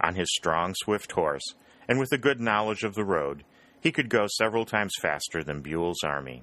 On 0.00 0.14
his 0.14 0.28
strong, 0.34 0.74
swift 0.76 1.12
horse, 1.12 1.54
and 1.88 1.98
with 1.98 2.12
a 2.12 2.18
good 2.18 2.40
knowledge 2.40 2.82
of 2.82 2.94
the 2.94 3.04
road, 3.04 3.44
he 3.86 3.92
could 3.92 4.10
go 4.10 4.26
several 4.26 4.64
times 4.64 4.90
faster 5.00 5.44
than 5.44 5.62
Buell's 5.62 6.02
army. 6.02 6.42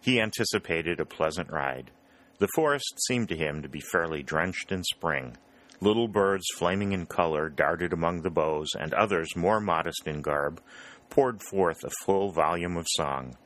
He 0.00 0.18
anticipated 0.18 0.98
a 0.98 1.04
pleasant 1.04 1.52
ride. 1.52 1.90
The 2.38 2.48
forest 2.54 2.98
seemed 3.06 3.28
to 3.28 3.36
him 3.36 3.60
to 3.60 3.68
be 3.68 3.82
fairly 3.92 4.22
drenched 4.22 4.72
in 4.72 4.82
spring. 4.84 5.36
Little 5.82 6.08
birds, 6.08 6.46
flaming 6.56 6.92
in 6.92 7.04
color, 7.04 7.50
darted 7.50 7.92
among 7.92 8.22
the 8.22 8.30
boughs, 8.30 8.70
and 8.74 8.94
others, 8.94 9.36
more 9.36 9.60
modest 9.60 10.06
in 10.06 10.22
garb, 10.22 10.62
poured 11.10 11.42
forth 11.42 11.84
a 11.84 11.90
full 12.06 12.32
volume 12.32 12.78
of 12.78 12.86
song. 12.88 13.36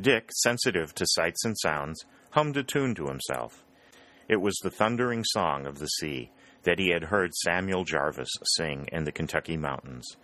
Dick, 0.00 0.30
sensitive 0.32 0.94
to 0.94 1.04
sights 1.08 1.44
and 1.44 1.58
sounds, 1.58 2.06
hummed 2.30 2.56
a 2.56 2.62
tune 2.62 2.94
to 2.94 3.08
himself. 3.08 3.66
It 4.30 4.40
was 4.40 4.56
the 4.62 4.70
thundering 4.70 5.24
song 5.24 5.66
of 5.66 5.78
the 5.78 5.88
sea 5.88 6.30
that 6.62 6.78
he 6.78 6.88
had 6.88 7.04
heard 7.04 7.34
Samuel 7.34 7.84
Jarvis 7.84 8.30
sing 8.56 8.88
in 8.92 9.04
the 9.04 9.12
Kentucky 9.12 9.58
mountains. 9.58 10.16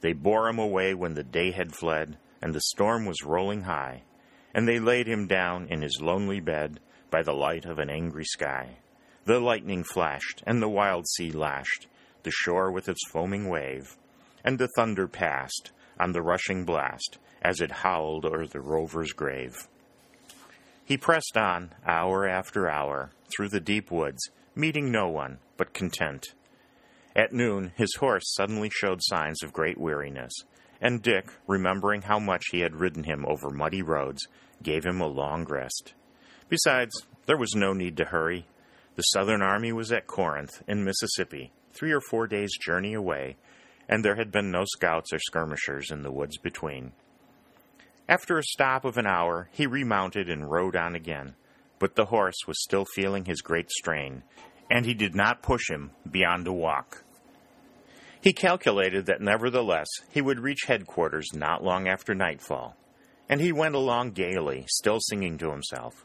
They 0.00 0.12
bore 0.12 0.48
him 0.48 0.58
away 0.58 0.94
when 0.94 1.14
the 1.14 1.24
day 1.24 1.50
had 1.50 1.74
fled, 1.74 2.18
and 2.42 2.54
the 2.54 2.60
storm 2.60 3.06
was 3.06 3.24
rolling 3.24 3.62
high, 3.62 4.02
and 4.54 4.68
they 4.68 4.78
laid 4.78 5.06
him 5.06 5.26
down 5.26 5.68
in 5.68 5.82
his 5.82 6.00
lonely 6.00 6.40
bed 6.40 6.80
by 7.10 7.22
the 7.22 7.34
light 7.34 7.64
of 7.64 7.78
an 7.78 7.90
angry 7.90 8.24
sky. 8.24 8.78
The 9.24 9.40
lightning 9.40 9.84
flashed, 9.84 10.42
and 10.46 10.62
the 10.62 10.68
wild 10.68 11.06
sea 11.08 11.32
lashed, 11.32 11.86
the 12.22 12.30
shore 12.30 12.70
with 12.70 12.88
its 12.88 13.08
foaming 13.10 13.48
wave, 13.48 13.96
and 14.44 14.58
the 14.58 14.68
thunder 14.76 15.08
passed 15.08 15.72
on 15.98 16.12
the 16.12 16.22
rushing 16.22 16.64
blast 16.64 17.18
as 17.42 17.60
it 17.60 17.70
howled 17.70 18.24
o'er 18.24 18.46
the 18.46 18.60
rover's 18.60 19.12
grave. 19.12 19.56
He 20.84 20.96
pressed 20.96 21.36
on, 21.36 21.74
hour 21.84 22.28
after 22.28 22.70
hour, 22.70 23.10
through 23.34 23.48
the 23.48 23.60
deep 23.60 23.90
woods, 23.90 24.30
meeting 24.54 24.92
no 24.92 25.08
one, 25.08 25.38
but 25.56 25.74
content. 25.74 26.34
At 27.16 27.32
noon, 27.32 27.72
his 27.76 27.96
horse 27.98 28.30
suddenly 28.34 28.68
showed 28.68 29.00
signs 29.02 29.42
of 29.42 29.54
great 29.54 29.78
weariness, 29.78 30.34
and 30.82 31.00
Dick, 31.00 31.32
remembering 31.46 32.02
how 32.02 32.18
much 32.18 32.44
he 32.50 32.60
had 32.60 32.76
ridden 32.76 33.04
him 33.04 33.24
over 33.26 33.48
muddy 33.48 33.80
roads, 33.80 34.28
gave 34.62 34.84
him 34.84 35.00
a 35.00 35.06
long 35.06 35.46
rest. 35.46 35.94
Besides, 36.50 37.06
there 37.24 37.38
was 37.38 37.54
no 37.54 37.72
need 37.72 37.96
to 37.96 38.04
hurry. 38.04 38.46
The 38.96 39.02
Southern 39.02 39.40
Army 39.40 39.72
was 39.72 39.92
at 39.92 40.06
Corinth, 40.06 40.62
in 40.68 40.84
Mississippi, 40.84 41.52
three 41.72 41.90
or 41.90 42.02
four 42.02 42.26
days' 42.26 42.58
journey 42.58 42.92
away, 42.92 43.36
and 43.88 44.04
there 44.04 44.16
had 44.16 44.30
been 44.30 44.50
no 44.50 44.64
scouts 44.66 45.10
or 45.14 45.18
skirmishers 45.18 45.90
in 45.90 46.02
the 46.02 46.12
woods 46.12 46.36
between. 46.36 46.92
After 48.10 48.36
a 48.36 48.42
stop 48.42 48.84
of 48.84 48.98
an 48.98 49.06
hour, 49.06 49.48
he 49.52 49.66
remounted 49.66 50.28
and 50.28 50.50
rode 50.50 50.76
on 50.76 50.94
again, 50.94 51.34
but 51.78 51.94
the 51.94 52.04
horse 52.04 52.46
was 52.46 52.62
still 52.62 52.84
feeling 52.94 53.24
his 53.24 53.40
great 53.40 53.70
strain, 53.70 54.22
and 54.70 54.84
he 54.84 54.92
did 54.92 55.14
not 55.14 55.42
push 55.42 55.70
him 55.70 55.92
beyond 56.10 56.46
a 56.46 56.52
walk. 56.52 57.04
He 58.26 58.32
calculated 58.32 59.06
that 59.06 59.20
nevertheless 59.20 59.86
he 60.10 60.20
would 60.20 60.40
reach 60.40 60.64
headquarters 60.66 61.28
not 61.32 61.62
long 61.62 61.86
after 61.86 62.12
nightfall, 62.12 62.76
and 63.28 63.40
he 63.40 63.52
went 63.52 63.76
along 63.76 64.14
gaily, 64.14 64.64
still 64.66 64.98
singing 64.98 65.38
to 65.38 65.52
himself. 65.52 66.04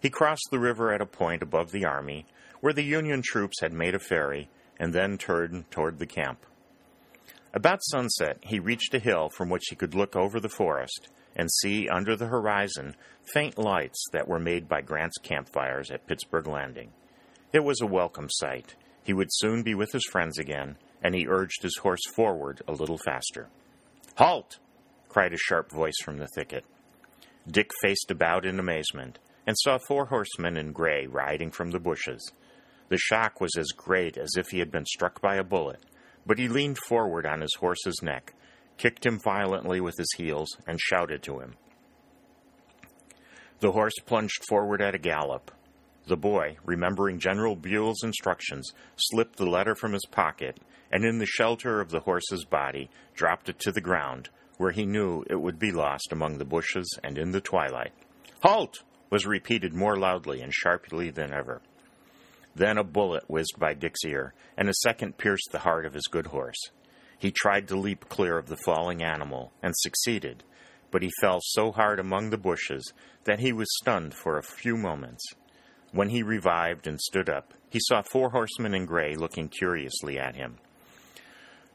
He 0.00 0.10
crossed 0.10 0.48
the 0.50 0.58
river 0.58 0.92
at 0.92 1.00
a 1.00 1.06
point 1.06 1.44
above 1.44 1.70
the 1.70 1.84
army, 1.84 2.26
where 2.58 2.72
the 2.72 2.82
Union 2.82 3.22
troops 3.22 3.60
had 3.60 3.72
made 3.72 3.94
a 3.94 4.00
ferry, 4.00 4.50
and 4.80 4.92
then 4.92 5.16
turned 5.16 5.70
toward 5.70 6.00
the 6.00 6.08
camp. 6.08 6.44
About 7.54 7.84
sunset, 7.84 8.38
he 8.42 8.58
reached 8.58 8.92
a 8.92 8.98
hill 8.98 9.28
from 9.28 9.48
which 9.48 9.66
he 9.70 9.76
could 9.76 9.94
look 9.94 10.16
over 10.16 10.40
the 10.40 10.48
forest 10.48 11.06
and 11.36 11.48
see 11.62 11.88
under 11.88 12.16
the 12.16 12.26
horizon 12.26 12.96
faint 13.32 13.56
lights 13.56 14.04
that 14.10 14.26
were 14.26 14.40
made 14.40 14.68
by 14.68 14.80
Grant's 14.80 15.18
campfires 15.18 15.92
at 15.92 16.08
Pittsburgh 16.08 16.48
Landing. 16.48 16.90
It 17.52 17.62
was 17.62 17.80
a 17.80 17.86
welcome 17.86 18.28
sight. 18.28 18.74
He 19.04 19.12
would 19.12 19.28
soon 19.30 19.62
be 19.62 19.76
with 19.76 19.92
his 19.92 20.04
friends 20.10 20.36
again, 20.36 20.76
and 21.02 21.14
he 21.14 21.26
urged 21.28 21.62
his 21.62 21.78
horse 21.78 22.06
forward 22.14 22.62
a 22.68 22.72
little 22.72 22.98
faster. 22.98 23.48
Halt! 24.16 24.58
cried 25.08 25.32
a 25.32 25.38
sharp 25.38 25.70
voice 25.72 25.98
from 26.04 26.18
the 26.18 26.28
thicket. 26.34 26.64
Dick 27.48 27.70
faced 27.80 28.10
about 28.10 28.44
in 28.44 28.60
amazement 28.60 29.18
and 29.46 29.56
saw 29.58 29.78
four 29.78 30.06
horsemen 30.06 30.56
in 30.56 30.72
gray 30.72 31.06
riding 31.06 31.50
from 31.50 31.70
the 31.70 31.80
bushes. 31.80 32.32
The 32.88 32.98
shock 32.98 33.40
was 33.40 33.52
as 33.58 33.68
great 33.68 34.16
as 34.16 34.30
if 34.36 34.48
he 34.48 34.58
had 34.58 34.70
been 34.70 34.86
struck 34.86 35.20
by 35.20 35.36
a 35.36 35.44
bullet, 35.44 35.84
but 36.26 36.38
he 36.38 36.48
leaned 36.48 36.78
forward 36.78 37.26
on 37.26 37.40
his 37.40 37.54
horse's 37.58 38.02
neck, 38.02 38.34
kicked 38.76 39.06
him 39.06 39.18
violently 39.18 39.80
with 39.80 39.96
his 39.96 40.12
heels, 40.16 40.56
and 40.66 40.80
shouted 40.80 41.22
to 41.22 41.40
him. 41.40 41.54
The 43.60 43.72
horse 43.72 43.98
plunged 44.06 44.44
forward 44.48 44.80
at 44.80 44.94
a 44.94 44.98
gallop. 44.98 45.50
The 46.06 46.16
boy, 46.16 46.56
remembering 46.64 47.18
General 47.18 47.56
Buell's 47.56 48.02
instructions, 48.02 48.72
slipped 48.96 49.36
the 49.36 49.46
letter 49.46 49.74
from 49.74 49.92
his 49.92 50.06
pocket 50.06 50.58
and 50.90 51.04
in 51.04 51.18
the 51.18 51.26
shelter 51.26 51.80
of 51.80 51.90
the 51.90 52.00
horse's 52.00 52.44
body 52.44 52.90
dropped 53.14 53.48
it 53.48 53.58
to 53.60 53.72
the 53.72 53.80
ground, 53.80 54.28
where 54.56 54.72
he 54.72 54.84
knew 54.84 55.24
it 55.28 55.40
would 55.40 55.58
be 55.58 55.72
lost 55.72 56.12
among 56.12 56.38
the 56.38 56.44
bushes 56.44 56.98
and 57.02 57.16
in 57.16 57.30
the 57.30 57.40
twilight. 57.40 57.92
Halt! 58.42 58.82
was 59.10 59.26
repeated 59.26 59.74
more 59.74 59.96
loudly 59.96 60.40
and 60.40 60.54
sharply 60.54 61.10
than 61.10 61.32
ever. 61.32 61.60
Then 62.54 62.78
a 62.78 62.84
bullet 62.84 63.24
whizzed 63.28 63.58
by 63.58 63.74
Dick's 63.74 64.04
ear, 64.04 64.34
and 64.56 64.68
a 64.68 64.74
second 64.74 65.18
pierced 65.18 65.48
the 65.50 65.60
heart 65.60 65.86
of 65.86 65.94
his 65.94 66.06
good 66.06 66.26
horse. 66.26 66.70
He 67.18 67.30
tried 67.30 67.68
to 67.68 67.78
leap 67.78 68.08
clear 68.08 68.38
of 68.38 68.48
the 68.48 68.56
falling 68.56 69.02
animal, 69.02 69.52
and 69.62 69.74
succeeded, 69.76 70.42
but 70.90 71.02
he 71.02 71.10
fell 71.20 71.38
so 71.42 71.70
hard 71.72 72.00
among 72.00 72.30
the 72.30 72.38
bushes 72.38 72.92
that 73.24 73.40
he 73.40 73.52
was 73.52 73.68
stunned 73.80 74.14
for 74.14 74.38
a 74.38 74.42
few 74.42 74.76
moments. 74.76 75.24
When 75.92 76.10
he 76.10 76.22
revived 76.22 76.86
and 76.86 77.00
stood 77.00 77.28
up, 77.28 77.52
he 77.68 77.78
saw 77.80 78.02
four 78.02 78.30
horsemen 78.30 78.74
in 78.74 78.86
gray 78.86 79.14
looking 79.16 79.48
curiously 79.48 80.18
at 80.18 80.36
him. 80.36 80.58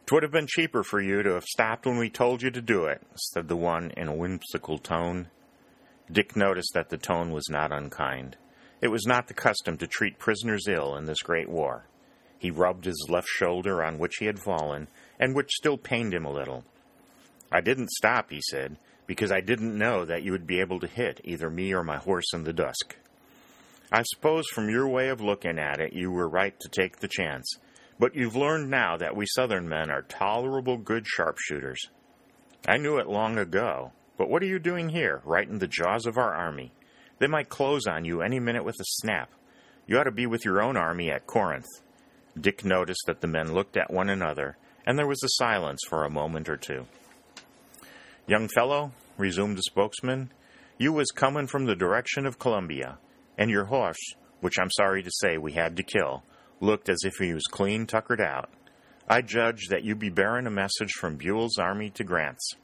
"'Twould 0.05 0.21
have 0.21 0.31
been 0.31 0.47
cheaper 0.47 0.83
for 0.83 1.01
you 1.01 1.23
to 1.23 1.33
have 1.33 1.45
stopped 1.45 1.85
when 1.85 1.97
we 1.97 2.09
told 2.09 2.43
you 2.43 2.51
to 2.51 2.61
do 2.61 2.85
it," 2.85 3.01
said 3.15 3.47
the 3.47 3.55
one 3.55 3.91
in 3.97 4.07
a 4.07 4.13
whimsical 4.15 4.77
tone. 4.77 5.29
Dick 6.11 6.35
noticed 6.35 6.71
that 6.75 6.89
the 6.89 6.97
tone 6.97 7.31
was 7.31 7.49
not 7.49 7.71
unkind. 7.71 8.37
It 8.81 8.89
was 8.89 9.07
not 9.07 9.27
the 9.27 9.33
custom 9.33 9.77
to 9.77 9.87
treat 9.87 10.19
prisoners 10.19 10.67
ill 10.67 10.95
in 10.95 11.05
this 11.05 11.23
great 11.23 11.49
war. 11.49 11.87
He 12.37 12.51
rubbed 12.51 12.85
his 12.85 13.07
left 13.09 13.27
shoulder 13.27 13.83
on 13.83 13.97
which 13.97 14.17
he 14.19 14.27
had 14.27 14.37
fallen, 14.37 14.89
and 15.19 15.33
which 15.33 15.49
still 15.49 15.77
pained 15.77 16.13
him 16.13 16.25
a 16.25 16.31
little. 16.31 16.63
I 17.51 17.61
didn't 17.61 17.89
stop, 17.89 18.29
he 18.29 18.41
said, 18.41 18.77
because 19.07 19.31
I 19.31 19.41
didn't 19.41 19.75
know 19.75 20.05
that 20.05 20.21
you 20.21 20.31
would 20.31 20.45
be 20.45 20.59
able 20.59 20.79
to 20.81 20.87
hit 20.87 21.19
either 21.23 21.49
me 21.49 21.73
or 21.73 21.83
my 21.83 21.97
horse 21.97 22.31
in 22.31 22.43
the 22.43 22.53
dusk. 22.53 22.95
I 23.91 24.03
suppose 24.03 24.45
from 24.53 24.69
your 24.69 24.87
way 24.87 25.09
of 25.09 25.21
looking 25.21 25.57
at 25.57 25.79
it, 25.79 25.93
you 25.93 26.11
were 26.11 26.29
right 26.29 26.59
to 26.59 26.69
take 26.69 26.97
the 26.97 27.07
chance, 27.07 27.57
but 27.99 28.15
you've 28.15 28.35
learned 28.35 28.69
now 28.69 28.97
that 28.97 29.15
we 29.15 29.25
Southern 29.25 29.67
men 29.67 29.89
are 29.89 30.01
tolerable 30.01 30.77
good 30.77 31.05
sharpshooters. 31.07 31.89
I 32.67 32.77
knew 32.77 32.97
it 32.97 33.07
long 33.07 33.37
ago, 33.37 33.91
But 34.17 34.29
what 34.29 34.41
are 34.41 34.47
you 34.47 34.59
doing 34.59 34.89
here, 34.89 35.21
right 35.25 35.47
in 35.47 35.59
the 35.59 35.67
jaws 35.67 36.05
of 36.05 36.17
our 36.17 36.33
army? 36.33 36.71
They 37.19 37.27
might 37.27 37.49
close 37.49 37.85
on 37.85 38.05
you 38.05 38.21
any 38.21 38.39
minute 38.39 38.63
with 38.63 38.75
a 38.79 38.85
snap. 38.85 39.29
You 39.87 39.97
ought 39.97 40.03
to 40.05 40.11
be 40.11 40.25
with 40.25 40.45
your 40.45 40.61
own 40.61 40.77
army 40.77 41.11
at 41.11 41.27
Corinth. 41.27 41.67
Dick 42.39 42.65
noticed 42.65 43.03
that 43.07 43.21
the 43.21 43.27
men 43.27 43.53
looked 43.53 43.77
at 43.77 43.91
one 43.91 44.09
another, 44.09 44.57
and 44.85 44.97
there 44.97 45.07
was 45.07 45.21
a 45.23 45.29
silence 45.29 45.81
for 45.87 46.03
a 46.03 46.09
moment 46.09 46.49
or 46.49 46.57
two. 46.57 46.85
Young 48.27 48.47
fellow, 48.47 48.91
resumed 49.17 49.57
the 49.57 49.63
spokesman, 49.63 50.31
you 50.77 50.91
was 50.91 51.11
comin' 51.11 51.47
from 51.47 51.65
the 51.65 51.75
direction 51.75 52.25
of 52.25 52.39
Columbia, 52.39 52.97
and 53.37 53.49
your 53.49 53.65
horse, 53.65 54.13
which 54.41 54.59
I'm 54.59 54.71
sorry 54.71 55.03
to 55.03 55.11
say 55.11 55.37
we 55.37 55.53
had 55.53 55.77
to 55.77 55.83
kill, 55.83 56.23
looked 56.59 56.89
as 56.89 56.99
if 57.03 57.15
he 57.19 57.33
was 57.33 57.43
clean 57.43 57.85
tuckered 57.85 58.21
out. 58.21 58.49
I 59.07 59.21
judge 59.21 59.67
that 59.69 59.83
you 59.83 59.95
be 59.95 60.09
bearing 60.09 60.47
a 60.47 60.51
message 60.51 60.91
from 60.99 61.17
Buell's 61.17 61.57
army 61.57 61.89
to 61.91 62.03
Grant's. 62.03 62.55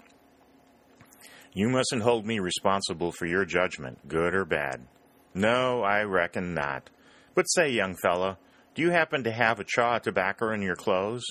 You 1.53 1.69
mustn't 1.69 2.01
hold 2.01 2.25
me 2.25 2.39
responsible 2.39 3.11
for 3.11 3.25
your 3.25 3.45
judgment, 3.45 4.07
good 4.07 4.33
or 4.33 4.45
bad. 4.45 4.87
No, 5.33 5.83
I 5.83 6.03
reckon 6.03 6.53
not. 6.53 6.89
But 7.35 7.43
say, 7.43 7.69
young 7.69 7.95
fellow, 8.01 8.37
do 8.73 8.81
you 8.81 8.91
happen 8.91 9.23
to 9.25 9.31
have 9.31 9.59
a 9.59 9.65
chaw 9.65 9.97
of 9.97 10.03
tobacco 10.03 10.53
in 10.53 10.61
your 10.61 10.75
clothes? 10.75 11.25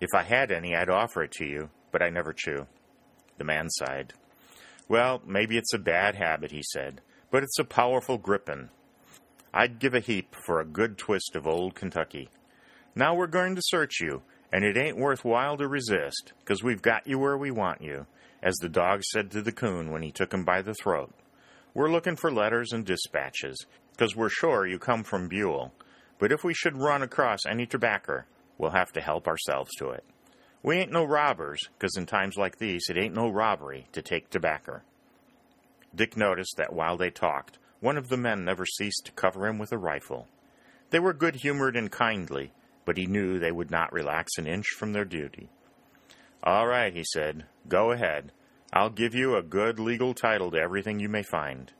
If 0.00 0.10
I 0.14 0.22
had 0.22 0.50
any, 0.50 0.74
I'd 0.74 0.90
offer 0.90 1.22
it 1.22 1.32
to 1.32 1.44
you, 1.44 1.70
but 1.92 2.02
I 2.02 2.10
never 2.10 2.32
chew. 2.32 2.66
The 3.38 3.44
man 3.44 3.70
sighed. 3.70 4.12
Well, 4.88 5.22
maybe 5.24 5.56
it's 5.56 5.72
a 5.72 5.78
bad 5.78 6.16
habit, 6.16 6.52
he 6.52 6.62
said, 6.62 7.00
but 7.30 7.42
it's 7.42 7.58
a 7.58 7.64
powerful 7.64 8.18
grippin'. 8.18 8.70
I'd 9.56 9.78
give 9.78 9.94
a 9.94 10.00
heap 10.00 10.34
for 10.44 10.60
a 10.60 10.66
good 10.66 10.98
twist 10.98 11.34
of 11.34 11.46
old 11.46 11.74
Kentucky. 11.74 12.28
Now 12.94 13.14
we're 13.14 13.26
going 13.26 13.54
to 13.54 13.62
search 13.64 14.02
you, 14.02 14.20
and 14.52 14.62
it 14.62 14.76
ain't 14.76 14.98
worthwhile 14.98 15.56
to 15.56 15.66
resist, 15.66 16.34
because 16.40 16.62
we've 16.62 16.82
got 16.82 17.06
you 17.06 17.18
where 17.18 17.38
we 17.38 17.50
want 17.50 17.80
you, 17.80 18.04
as 18.42 18.54
the 18.56 18.68
dog 18.68 19.02
said 19.02 19.30
to 19.30 19.40
the 19.40 19.52
coon 19.52 19.90
when 19.90 20.02
he 20.02 20.12
took 20.12 20.34
him 20.34 20.44
by 20.44 20.60
the 20.60 20.74
throat. 20.74 21.10
We're 21.72 21.90
looking 21.90 22.16
for 22.16 22.30
letters 22.30 22.72
and 22.72 22.84
dispatches, 22.84 23.64
because 23.92 24.14
we're 24.14 24.28
sure 24.28 24.66
you 24.66 24.78
come 24.78 25.02
from 25.02 25.26
Buell, 25.26 25.72
but 26.18 26.32
if 26.32 26.44
we 26.44 26.52
should 26.52 26.76
run 26.76 27.02
across 27.02 27.46
any 27.48 27.64
tobacco, 27.64 28.24
we'll 28.58 28.72
have 28.72 28.92
to 28.92 29.00
help 29.00 29.26
ourselves 29.26 29.70
to 29.78 29.88
it. 29.88 30.04
We 30.62 30.76
ain't 30.76 30.92
no 30.92 31.04
robbers, 31.04 31.60
because 31.78 31.96
in 31.96 32.04
times 32.04 32.36
like 32.36 32.58
these 32.58 32.90
it 32.90 32.98
ain't 32.98 33.14
no 33.14 33.30
robbery 33.30 33.86
to 33.92 34.02
take 34.02 34.28
tobacco. 34.28 34.82
Dick 35.94 36.14
noticed 36.14 36.58
that 36.58 36.74
while 36.74 36.98
they 36.98 37.08
talked, 37.08 37.58
one 37.80 37.96
of 37.96 38.08
the 38.08 38.16
men 38.16 38.44
never 38.44 38.64
ceased 38.66 39.06
to 39.06 39.12
cover 39.12 39.46
him 39.46 39.58
with 39.58 39.72
a 39.72 39.78
rifle. 39.78 40.28
They 40.90 40.98
were 40.98 41.12
good 41.12 41.36
humored 41.36 41.76
and 41.76 41.90
kindly, 41.90 42.52
but 42.84 42.96
he 42.96 43.06
knew 43.06 43.38
they 43.38 43.52
would 43.52 43.70
not 43.70 43.92
relax 43.92 44.38
an 44.38 44.46
inch 44.46 44.66
from 44.78 44.92
their 44.92 45.04
duty. 45.04 45.48
All 46.42 46.66
right, 46.66 46.94
he 46.94 47.04
said, 47.04 47.46
go 47.68 47.90
ahead. 47.90 48.32
I'll 48.72 48.90
give 48.90 49.14
you 49.14 49.36
a 49.36 49.42
good 49.42 49.78
legal 49.78 50.14
title 50.14 50.50
to 50.52 50.58
everything 50.58 51.00
you 51.00 51.08
may 51.08 51.22
find. 51.22 51.72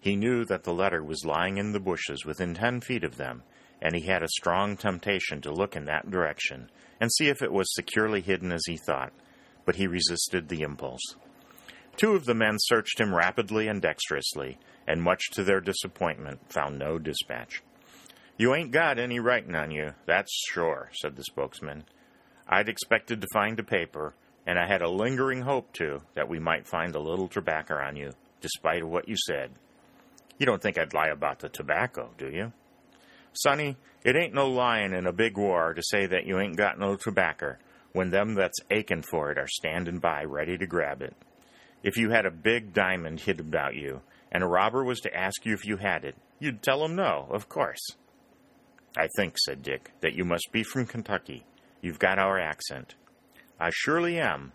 He 0.00 0.14
knew 0.14 0.44
that 0.44 0.64
the 0.64 0.72
letter 0.72 1.02
was 1.02 1.24
lying 1.24 1.58
in 1.58 1.72
the 1.72 1.80
bushes 1.80 2.24
within 2.24 2.54
ten 2.54 2.80
feet 2.80 3.02
of 3.02 3.16
them, 3.16 3.42
and 3.82 3.94
he 3.94 4.06
had 4.06 4.22
a 4.22 4.28
strong 4.28 4.76
temptation 4.76 5.40
to 5.42 5.52
look 5.52 5.74
in 5.74 5.84
that 5.86 6.10
direction 6.10 6.70
and 7.00 7.12
see 7.12 7.28
if 7.28 7.42
it 7.42 7.52
was 7.52 7.74
securely 7.74 8.20
hidden 8.20 8.52
as 8.52 8.62
he 8.66 8.76
thought, 8.76 9.12
but 9.64 9.76
he 9.76 9.86
resisted 9.86 10.48
the 10.48 10.62
impulse. 10.62 11.16
Two 11.98 12.14
of 12.14 12.26
the 12.26 12.34
men 12.34 12.54
searched 12.60 13.00
him 13.00 13.12
rapidly 13.12 13.66
and 13.66 13.82
dexterously, 13.82 14.56
and 14.86 15.02
much 15.02 15.30
to 15.32 15.42
their 15.42 15.60
disappointment 15.60 16.38
found 16.48 16.78
no 16.78 16.96
dispatch. 16.96 17.60
You 18.36 18.54
ain't 18.54 18.70
got 18.70 19.00
any 19.00 19.18
writing 19.18 19.56
on 19.56 19.72
you, 19.72 19.94
that's 20.06 20.32
sure, 20.52 20.90
said 20.92 21.16
the 21.16 21.24
spokesman. 21.24 21.86
I'd 22.48 22.68
expected 22.68 23.20
to 23.20 23.26
find 23.32 23.58
a 23.58 23.64
paper, 23.64 24.14
and 24.46 24.60
I 24.60 24.68
had 24.68 24.80
a 24.80 24.88
lingering 24.88 25.40
hope, 25.40 25.72
too, 25.72 26.02
that 26.14 26.28
we 26.28 26.38
might 26.38 26.68
find 26.68 26.94
a 26.94 27.00
little 27.00 27.26
tobacco 27.26 27.74
on 27.74 27.96
you, 27.96 28.12
despite 28.40 28.84
what 28.84 29.08
you 29.08 29.16
said. 29.26 29.50
You 30.38 30.46
don't 30.46 30.62
think 30.62 30.78
I'd 30.78 30.94
lie 30.94 31.08
about 31.08 31.40
the 31.40 31.48
tobacco, 31.48 32.10
do 32.16 32.28
you? 32.28 32.52
Sonny, 33.32 33.76
it 34.04 34.14
ain't 34.14 34.34
no 34.34 34.46
lying 34.46 34.92
in 34.92 35.08
a 35.08 35.12
big 35.12 35.36
war 35.36 35.74
to 35.74 35.82
say 35.82 36.06
that 36.06 36.26
you 36.26 36.38
ain't 36.38 36.56
got 36.56 36.78
no 36.78 36.94
tobacco 36.94 37.56
when 37.90 38.10
them 38.10 38.36
that's 38.36 38.60
achin' 38.70 39.02
for 39.02 39.32
it 39.32 39.38
are 39.38 39.48
standin' 39.48 39.98
by 39.98 40.22
ready 40.22 40.56
to 40.56 40.66
grab 40.66 41.02
it. 41.02 41.16
If 41.82 41.96
you 41.96 42.10
had 42.10 42.26
a 42.26 42.30
big 42.30 42.72
diamond 42.72 43.20
hid 43.20 43.40
about 43.40 43.74
you, 43.74 44.02
and 44.32 44.42
a 44.42 44.48
robber 44.48 44.84
was 44.84 45.00
to 45.00 45.16
ask 45.16 45.46
you 45.46 45.54
if 45.54 45.64
you 45.64 45.76
had 45.76 46.04
it, 46.04 46.16
you'd 46.38 46.62
tell 46.62 46.84
him 46.84 46.96
no, 46.96 47.28
of 47.30 47.48
course. 47.48 47.80
I 48.96 49.08
think, 49.16 49.36
said 49.38 49.62
Dick, 49.62 49.92
that 50.00 50.14
you 50.14 50.24
must 50.24 50.48
be 50.52 50.62
from 50.62 50.86
Kentucky. 50.86 51.46
You've 51.80 51.98
got 51.98 52.18
our 52.18 52.38
accent. 52.38 52.94
I 53.60 53.70
surely 53.72 54.18
am, 54.18 54.52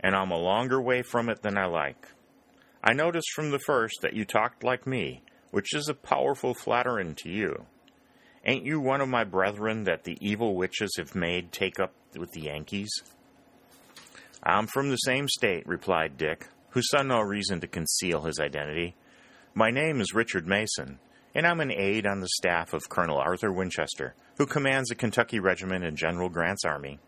and 0.00 0.14
I'm 0.14 0.30
a 0.30 0.38
longer 0.38 0.80
way 0.80 1.02
from 1.02 1.28
it 1.28 1.42
than 1.42 1.56
I 1.56 1.66
like. 1.66 2.06
I 2.84 2.92
noticed 2.92 3.32
from 3.34 3.50
the 3.50 3.58
first 3.58 4.00
that 4.02 4.14
you 4.14 4.24
talked 4.24 4.62
like 4.62 4.86
me, 4.86 5.22
which 5.50 5.74
is 5.74 5.88
a 5.88 5.94
powerful 5.94 6.54
flatterin' 6.54 7.16
to 7.16 7.30
you. 7.30 7.66
Ain't 8.44 8.64
you 8.64 8.80
one 8.80 9.00
of 9.00 9.08
my 9.08 9.24
brethren 9.24 9.84
that 9.84 10.04
the 10.04 10.16
evil 10.20 10.54
witches 10.54 10.94
have 10.96 11.14
made 11.14 11.50
take 11.50 11.80
up 11.80 11.92
with 12.16 12.30
the 12.32 12.42
Yankees? 12.42 12.90
I'm 14.42 14.66
from 14.66 14.90
the 14.90 14.96
same 14.96 15.28
state, 15.28 15.66
replied 15.66 16.16
Dick, 16.16 16.46
who 16.70 16.82
saw 16.82 17.02
no 17.02 17.20
reason 17.20 17.60
to 17.60 17.66
conceal 17.66 18.22
his 18.22 18.38
identity. 18.38 18.94
My 19.54 19.70
name 19.70 20.00
is 20.00 20.14
Richard 20.14 20.46
Mason, 20.46 20.98
and 21.34 21.46
I'm 21.46 21.60
an 21.60 21.72
aide 21.72 22.06
on 22.06 22.20
the 22.20 22.28
staff 22.28 22.72
of 22.72 22.88
Colonel 22.88 23.18
Arthur 23.18 23.52
Winchester, 23.52 24.14
who 24.36 24.46
commands 24.46 24.90
a 24.90 24.94
Kentucky 24.94 25.40
regiment 25.40 25.84
in 25.84 25.96
General 25.96 26.28
Grant's 26.28 26.64
army. 26.64 26.98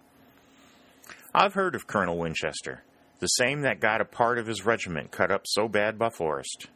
I've 1.35 1.55
heard 1.55 1.75
of 1.75 1.87
Colonel 1.87 2.19
Winchester, 2.19 2.83
the 3.21 3.27
same 3.27 3.61
that 3.63 3.81
got 3.81 4.01
a 4.01 4.05
part 4.05 4.39
of 4.39 4.47
his 4.47 4.65
regiment 4.65 5.11
cut 5.11 5.31
up 5.31 5.43
so 5.47 5.69
bad 5.69 5.99
by 5.99 6.09
Forrest. 6.09 6.69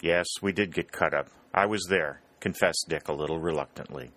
Yes, 0.00 0.26
we 0.42 0.52
did 0.52 0.74
get 0.74 0.92
cut 0.92 1.14
up. 1.14 1.28
I 1.54 1.66
was 1.66 1.86
there, 1.88 2.20
confessed 2.40 2.86
Dick 2.88 3.08
a 3.08 3.12
little 3.12 3.38
reluctantly. 3.38 4.10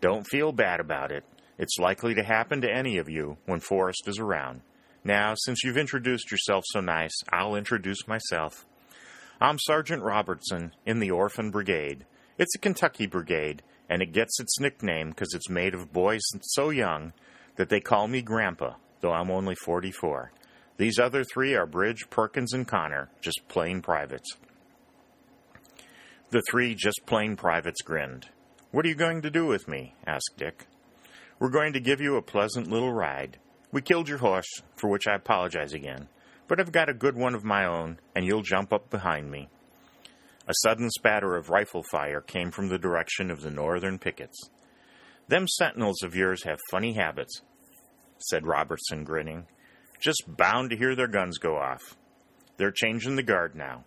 Don't 0.00 0.26
feel 0.26 0.50
bad 0.50 0.80
about 0.80 1.12
it. 1.12 1.24
It's 1.58 1.78
likely 1.78 2.14
to 2.14 2.24
happen 2.24 2.60
to 2.62 2.70
any 2.70 2.98
of 2.98 3.08
you 3.08 3.36
when 3.46 3.60
Forrest 3.60 4.08
is 4.08 4.18
around. 4.18 4.62
Now, 5.04 5.34
since 5.34 5.64
you've 5.64 5.78
introduced 5.78 6.30
yourself 6.30 6.62
so 6.68 6.80
nice, 6.80 7.14
I'll 7.32 7.56
introduce 7.56 8.06
myself. 8.06 8.66
I'm 9.40 9.58
Sergeant 9.58 10.00
Robertson 10.00 10.74
in 10.86 11.00
the 11.00 11.10
Orphan 11.10 11.50
Brigade. 11.50 12.06
It's 12.38 12.54
a 12.54 12.60
Kentucky 12.60 13.06
brigade, 13.06 13.64
and 13.88 14.00
it 14.00 14.12
gets 14.12 14.38
its 14.38 14.60
nickname 14.60 15.10
because 15.10 15.34
it's 15.34 15.50
made 15.50 15.74
of 15.74 15.92
boys 15.92 16.22
so 16.42 16.70
young 16.70 17.14
that 17.56 17.68
they 17.68 17.80
call 17.80 18.06
me 18.06 18.22
Grandpa, 18.22 18.74
though 19.00 19.10
I'm 19.10 19.28
only 19.28 19.56
44. 19.56 20.30
These 20.76 21.00
other 21.00 21.24
three 21.24 21.54
are 21.56 21.66
Bridge, 21.66 22.08
Perkins, 22.08 22.52
and 22.52 22.66
Connor, 22.66 23.10
just 23.20 23.48
plain 23.48 23.82
privates. 23.82 24.36
The 26.30 26.42
three 26.48 26.76
just 26.76 27.00
plain 27.06 27.34
privates 27.34 27.82
grinned. 27.82 28.28
What 28.70 28.86
are 28.86 28.88
you 28.88 28.94
going 28.94 29.22
to 29.22 29.30
do 29.30 29.46
with 29.46 29.66
me? 29.66 29.96
asked 30.06 30.34
Dick. 30.36 30.68
We're 31.40 31.50
going 31.50 31.72
to 31.72 31.80
give 31.80 32.00
you 32.00 32.14
a 32.14 32.22
pleasant 32.22 32.68
little 32.68 32.92
ride. 32.92 33.38
We 33.72 33.80
killed 33.80 34.06
your 34.06 34.18
horse, 34.18 34.62
for 34.76 34.90
which 34.90 35.06
I 35.06 35.14
apologize 35.14 35.72
again, 35.72 36.08
but 36.46 36.60
I've 36.60 36.72
got 36.72 36.90
a 36.90 36.94
good 36.94 37.16
one 37.16 37.34
of 37.34 37.42
my 37.42 37.64
own, 37.64 37.98
and 38.14 38.26
you'll 38.26 38.42
jump 38.42 38.70
up 38.70 38.90
behind 38.90 39.30
me. 39.30 39.48
A 40.46 40.52
sudden 40.62 40.90
spatter 40.90 41.36
of 41.36 41.48
rifle 41.48 41.82
fire 41.90 42.20
came 42.20 42.50
from 42.50 42.68
the 42.68 42.78
direction 42.78 43.30
of 43.30 43.40
the 43.40 43.50
northern 43.50 43.98
pickets. 43.98 44.50
Them 45.28 45.48
sentinels 45.48 46.02
of 46.02 46.14
yours 46.14 46.44
have 46.44 46.58
funny 46.70 46.92
habits, 46.92 47.40
said 48.18 48.46
Robertson, 48.46 49.04
grinning. 49.04 49.46
Just 50.00 50.24
bound 50.26 50.68
to 50.70 50.76
hear 50.76 50.94
their 50.94 51.08
guns 51.08 51.38
go 51.38 51.56
off. 51.56 51.96
They're 52.58 52.72
changing 52.72 53.16
the 53.16 53.22
guard 53.22 53.54
now. 53.54 53.84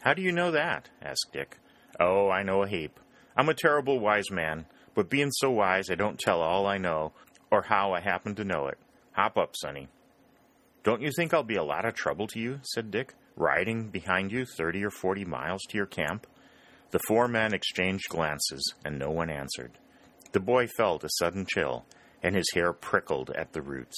How 0.00 0.14
do 0.14 0.22
you 0.22 0.32
know 0.32 0.50
that? 0.50 0.90
asked 1.00 1.28
Dick. 1.32 1.58
Oh, 2.00 2.30
I 2.30 2.42
know 2.42 2.62
a 2.62 2.68
heap. 2.68 2.98
I'm 3.36 3.48
a 3.48 3.54
terrible 3.54 4.00
wise 4.00 4.30
man, 4.30 4.66
but 4.94 5.08
being 5.08 5.30
so 5.30 5.50
wise 5.52 5.88
I 5.88 5.94
don't 5.94 6.18
tell 6.18 6.40
all 6.40 6.66
I 6.66 6.78
know 6.78 7.12
or 7.50 7.62
how 7.62 7.92
I 7.92 8.00
happen 8.00 8.34
to 8.34 8.44
know 8.44 8.66
it. 8.66 8.78
Hop 9.14 9.38
up, 9.38 9.54
Sonny. 9.56 9.88
Don't 10.82 11.00
you 11.00 11.10
think 11.16 11.32
I'll 11.32 11.44
be 11.44 11.56
a 11.56 11.62
lot 11.62 11.84
of 11.84 11.94
trouble 11.94 12.26
to 12.28 12.40
you? 12.40 12.60
said 12.62 12.90
Dick, 12.90 13.14
riding 13.36 13.88
behind 13.88 14.32
you 14.32 14.44
thirty 14.44 14.84
or 14.84 14.90
forty 14.90 15.24
miles 15.24 15.62
to 15.68 15.76
your 15.76 15.86
camp. 15.86 16.26
The 16.90 16.98
four 17.06 17.28
men 17.28 17.54
exchanged 17.54 18.08
glances, 18.08 18.74
and 18.84 18.98
no 18.98 19.10
one 19.10 19.30
answered. 19.30 19.78
The 20.32 20.40
boy 20.40 20.66
felt 20.66 21.04
a 21.04 21.08
sudden 21.10 21.46
chill, 21.46 21.86
and 22.22 22.34
his 22.34 22.50
hair 22.54 22.72
prickled 22.72 23.30
at 23.30 23.52
the 23.52 23.62
roots. 23.62 23.96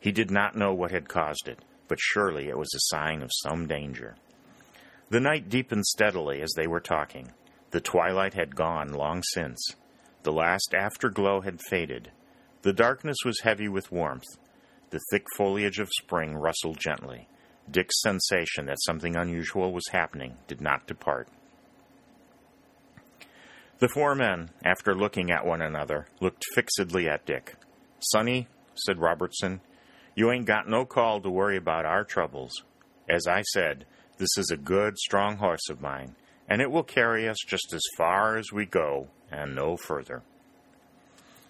He 0.00 0.10
did 0.10 0.30
not 0.30 0.56
know 0.56 0.74
what 0.74 0.90
had 0.90 1.08
caused 1.08 1.46
it, 1.46 1.60
but 1.86 2.00
surely 2.00 2.48
it 2.48 2.58
was 2.58 2.72
a 2.74 2.94
sign 2.94 3.22
of 3.22 3.30
some 3.42 3.66
danger. 3.68 4.16
The 5.10 5.20
night 5.20 5.48
deepened 5.48 5.86
steadily 5.86 6.42
as 6.42 6.52
they 6.56 6.66
were 6.66 6.80
talking. 6.80 7.32
The 7.70 7.80
twilight 7.80 8.34
had 8.34 8.56
gone 8.56 8.92
long 8.92 9.22
since. 9.32 9.60
The 10.24 10.32
last 10.32 10.74
afterglow 10.74 11.42
had 11.42 11.60
faded. 11.68 12.10
The 12.62 12.72
darkness 12.74 13.16
was 13.24 13.40
heavy 13.40 13.68
with 13.68 13.90
warmth. 13.90 14.26
The 14.90 15.00
thick 15.10 15.24
foliage 15.36 15.78
of 15.78 15.88
spring 16.00 16.34
rustled 16.34 16.78
gently. 16.78 17.26
Dick's 17.70 18.00
sensation 18.02 18.66
that 18.66 18.82
something 18.84 19.16
unusual 19.16 19.72
was 19.72 19.88
happening 19.92 20.36
did 20.46 20.60
not 20.60 20.86
depart. 20.86 21.28
The 23.78 23.88
four 23.88 24.14
men, 24.14 24.50
after 24.62 24.94
looking 24.94 25.30
at 25.30 25.46
one 25.46 25.62
another, 25.62 26.08
looked 26.20 26.44
fixedly 26.54 27.08
at 27.08 27.24
Dick. 27.24 27.54
Sonny, 28.00 28.46
said 28.74 28.98
Robertson, 28.98 29.62
you 30.14 30.30
ain't 30.30 30.44
got 30.44 30.68
no 30.68 30.84
call 30.84 31.22
to 31.22 31.30
worry 31.30 31.56
about 31.56 31.86
our 31.86 32.04
troubles. 32.04 32.52
As 33.08 33.26
I 33.26 33.40
said, 33.40 33.86
this 34.18 34.36
is 34.36 34.50
a 34.50 34.58
good, 34.58 34.98
strong 34.98 35.38
horse 35.38 35.70
of 35.70 35.80
mine, 35.80 36.14
and 36.46 36.60
it 36.60 36.70
will 36.70 36.82
carry 36.82 37.26
us 37.26 37.38
just 37.46 37.72
as 37.72 37.80
far 37.96 38.36
as 38.36 38.52
we 38.52 38.66
go 38.66 39.08
and 39.30 39.54
no 39.54 39.78
further. 39.78 40.22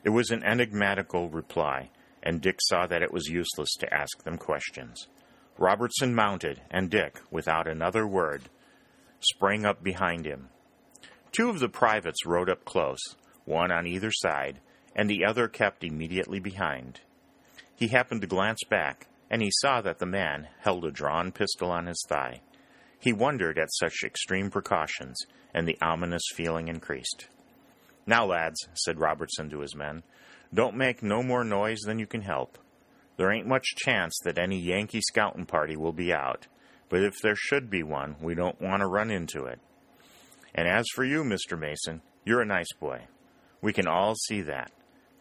It 0.02 0.10
was 0.10 0.30
an 0.30 0.42
enigmatical 0.42 1.28
reply, 1.28 1.90
and 2.22 2.40
Dick 2.40 2.58
saw 2.62 2.86
that 2.86 3.02
it 3.02 3.12
was 3.12 3.28
useless 3.28 3.74
to 3.80 3.94
ask 3.94 4.22
them 4.22 4.38
questions. 4.38 5.08
Robertson 5.58 6.14
mounted, 6.14 6.62
and 6.70 6.90
Dick, 6.90 7.20
without 7.30 7.68
another 7.68 8.06
word, 8.06 8.44
sprang 9.20 9.66
up 9.66 9.82
behind 9.82 10.24
him. 10.24 10.48
Two 11.32 11.50
of 11.50 11.60
the 11.60 11.68
privates 11.68 12.24
rode 12.24 12.48
up 12.48 12.64
close, 12.64 13.00
one 13.44 13.70
on 13.70 13.86
either 13.86 14.10
side, 14.10 14.60
and 14.96 15.08
the 15.08 15.24
other 15.24 15.48
kept 15.48 15.84
immediately 15.84 16.40
behind. 16.40 17.00
He 17.76 17.88
happened 17.88 18.22
to 18.22 18.26
glance 18.26 18.64
back, 18.68 19.06
and 19.30 19.42
he 19.42 19.50
saw 19.60 19.80
that 19.82 19.98
the 19.98 20.06
man 20.06 20.48
held 20.60 20.84
a 20.84 20.90
drawn 20.90 21.30
pistol 21.30 21.70
on 21.70 21.86
his 21.86 22.04
thigh. 22.08 22.40
He 22.98 23.12
wondered 23.12 23.58
at 23.58 23.72
such 23.72 24.02
extreme 24.04 24.50
precautions, 24.50 25.18
and 25.54 25.68
the 25.68 25.78
ominous 25.80 26.22
feeling 26.34 26.68
increased. 26.68 27.28
Now, 28.10 28.26
lads, 28.26 28.66
said 28.74 28.98
Robertson 28.98 29.50
to 29.50 29.60
his 29.60 29.76
men, 29.76 30.02
don't 30.52 30.76
make 30.76 31.00
no 31.00 31.22
more 31.22 31.44
noise 31.44 31.78
than 31.86 32.00
you 32.00 32.08
can 32.08 32.22
help. 32.22 32.58
There 33.16 33.30
ain't 33.30 33.46
much 33.46 33.76
chance 33.76 34.18
that 34.24 34.36
any 34.36 34.58
Yankee 34.58 35.00
scouting 35.00 35.46
party 35.46 35.76
will 35.76 35.92
be 35.92 36.12
out, 36.12 36.48
but 36.88 37.04
if 37.04 37.14
there 37.22 37.36
should 37.36 37.70
be 37.70 37.84
one, 37.84 38.16
we 38.20 38.34
don't 38.34 38.60
want 38.60 38.80
to 38.80 38.88
run 38.88 39.12
into 39.12 39.44
it. 39.44 39.60
And 40.56 40.66
as 40.66 40.86
for 40.92 41.04
you, 41.04 41.22
Mr. 41.22 41.56
Mason, 41.56 42.02
you're 42.24 42.42
a 42.42 42.46
nice 42.46 42.72
boy. 42.80 43.02
We 43.62 43.72
can 43.72 43.86
all 43.86 44.16
see 44.16 44.40
that. 44.40 44.72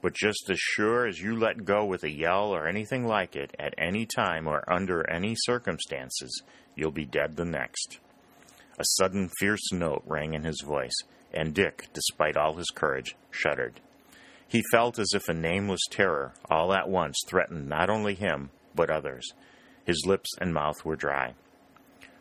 But 0.01 0.15
just 0.15 0.49
as 0.49 0.57
sure 0.57 1.05
as 1.05 1.19
you 1.19 1.37
let 1.37 1.65
go 1.65 1.85
with 1.85 2.03
a 2.03 2.09
yell 2.09 2.49
or 2.55 2.67
anything 2.67 3.05
like 3.05 3.35
it 3.35 3.53
at 3.59 3.75
any 3.77 4.07
time 4.07 4.47
or 4.47 4.63
under 4.67 5.07
any 5.07 5.35
circumstances, 5.35 6.41
you'll 6.75 6.89
be 6.89 7.05
dead 7.05 7.35
the 7.35 7.45
next. 7.45 7.99
A 8.79 8.83
sudden 8.97 9.29
fierce 9.39 9.71
note 9.71 10.01
rang 10.07 10.33
in 10.33 10.43
his 10.43 10.63
voice, 10.65 10.95
and 11.33 11.53
Dick, 11.53 11.87
despite 11.93 12.37
all 12.37 12.55
his 12.55 12.69
courage, 12.69 13.15
shuddered. 13.31 13.79
He 14.47 14.63
felt 14.71 14.97
as 14.97 15.11
if 15.13 15.29
a 15.29 15.33
nameless 15.33 15.81
terror 15.91 16.33
all 16.49 16.73
at 16.73 16.89
once 16.89 17.17
threatened 17.27 17.69
not 17.69 17.89
only 17.89 18.15
him, 18.15 18.49
but 18.73 18.89
others. 18.89 19.31
His 19.85 20.03
lips 20.05 20.29
and 20.39 20.53
mouth 20.53 20.83
were 20.83 20.95
dry. 20.95 21.35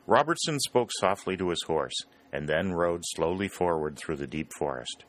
Robertson 0.06 0.58
spoke 0.60 0.90
softly 0.92 1.36
to 1.36 1.50
his 1.50 1.62
horse, 1.66 1.96
and 2.32 2.48
then 2.48 2.72
rode 2.72 3.02
slowly 3.04 3.48
forward 3.48 3.98
through 3.98 4.16
the 4.16 4.26
deep 4.26 4.50
forest. 4.58 5.04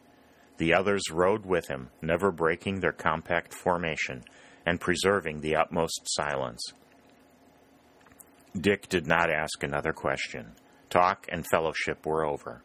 The 0.57 0.73
others 0.73 1.03
rode 1.11 1.45
with 1.45 1.67
him, 1.67 1.89
never 2.01 2.31
breaking 2.31 2.79
their 2.79 2.91
compact 2.91 3.53
formation 3.53 4.23
and 4.65 4.79
preserving 4.79 5.39
the 5.41 5.55
utmost 5.55 6.01
silence. 6.05 6.61
Dick 8.59 8.89
did 8.89 9.07
not 9.07 9.29
ask 9.31 9.63
another 9.63 9.93
question. 9.93 10.53
Talk 10.89 11.27
and 11.29 11.45
fellowship 11.47 12.05
were 12.05 12.25
over. 12.25 12.61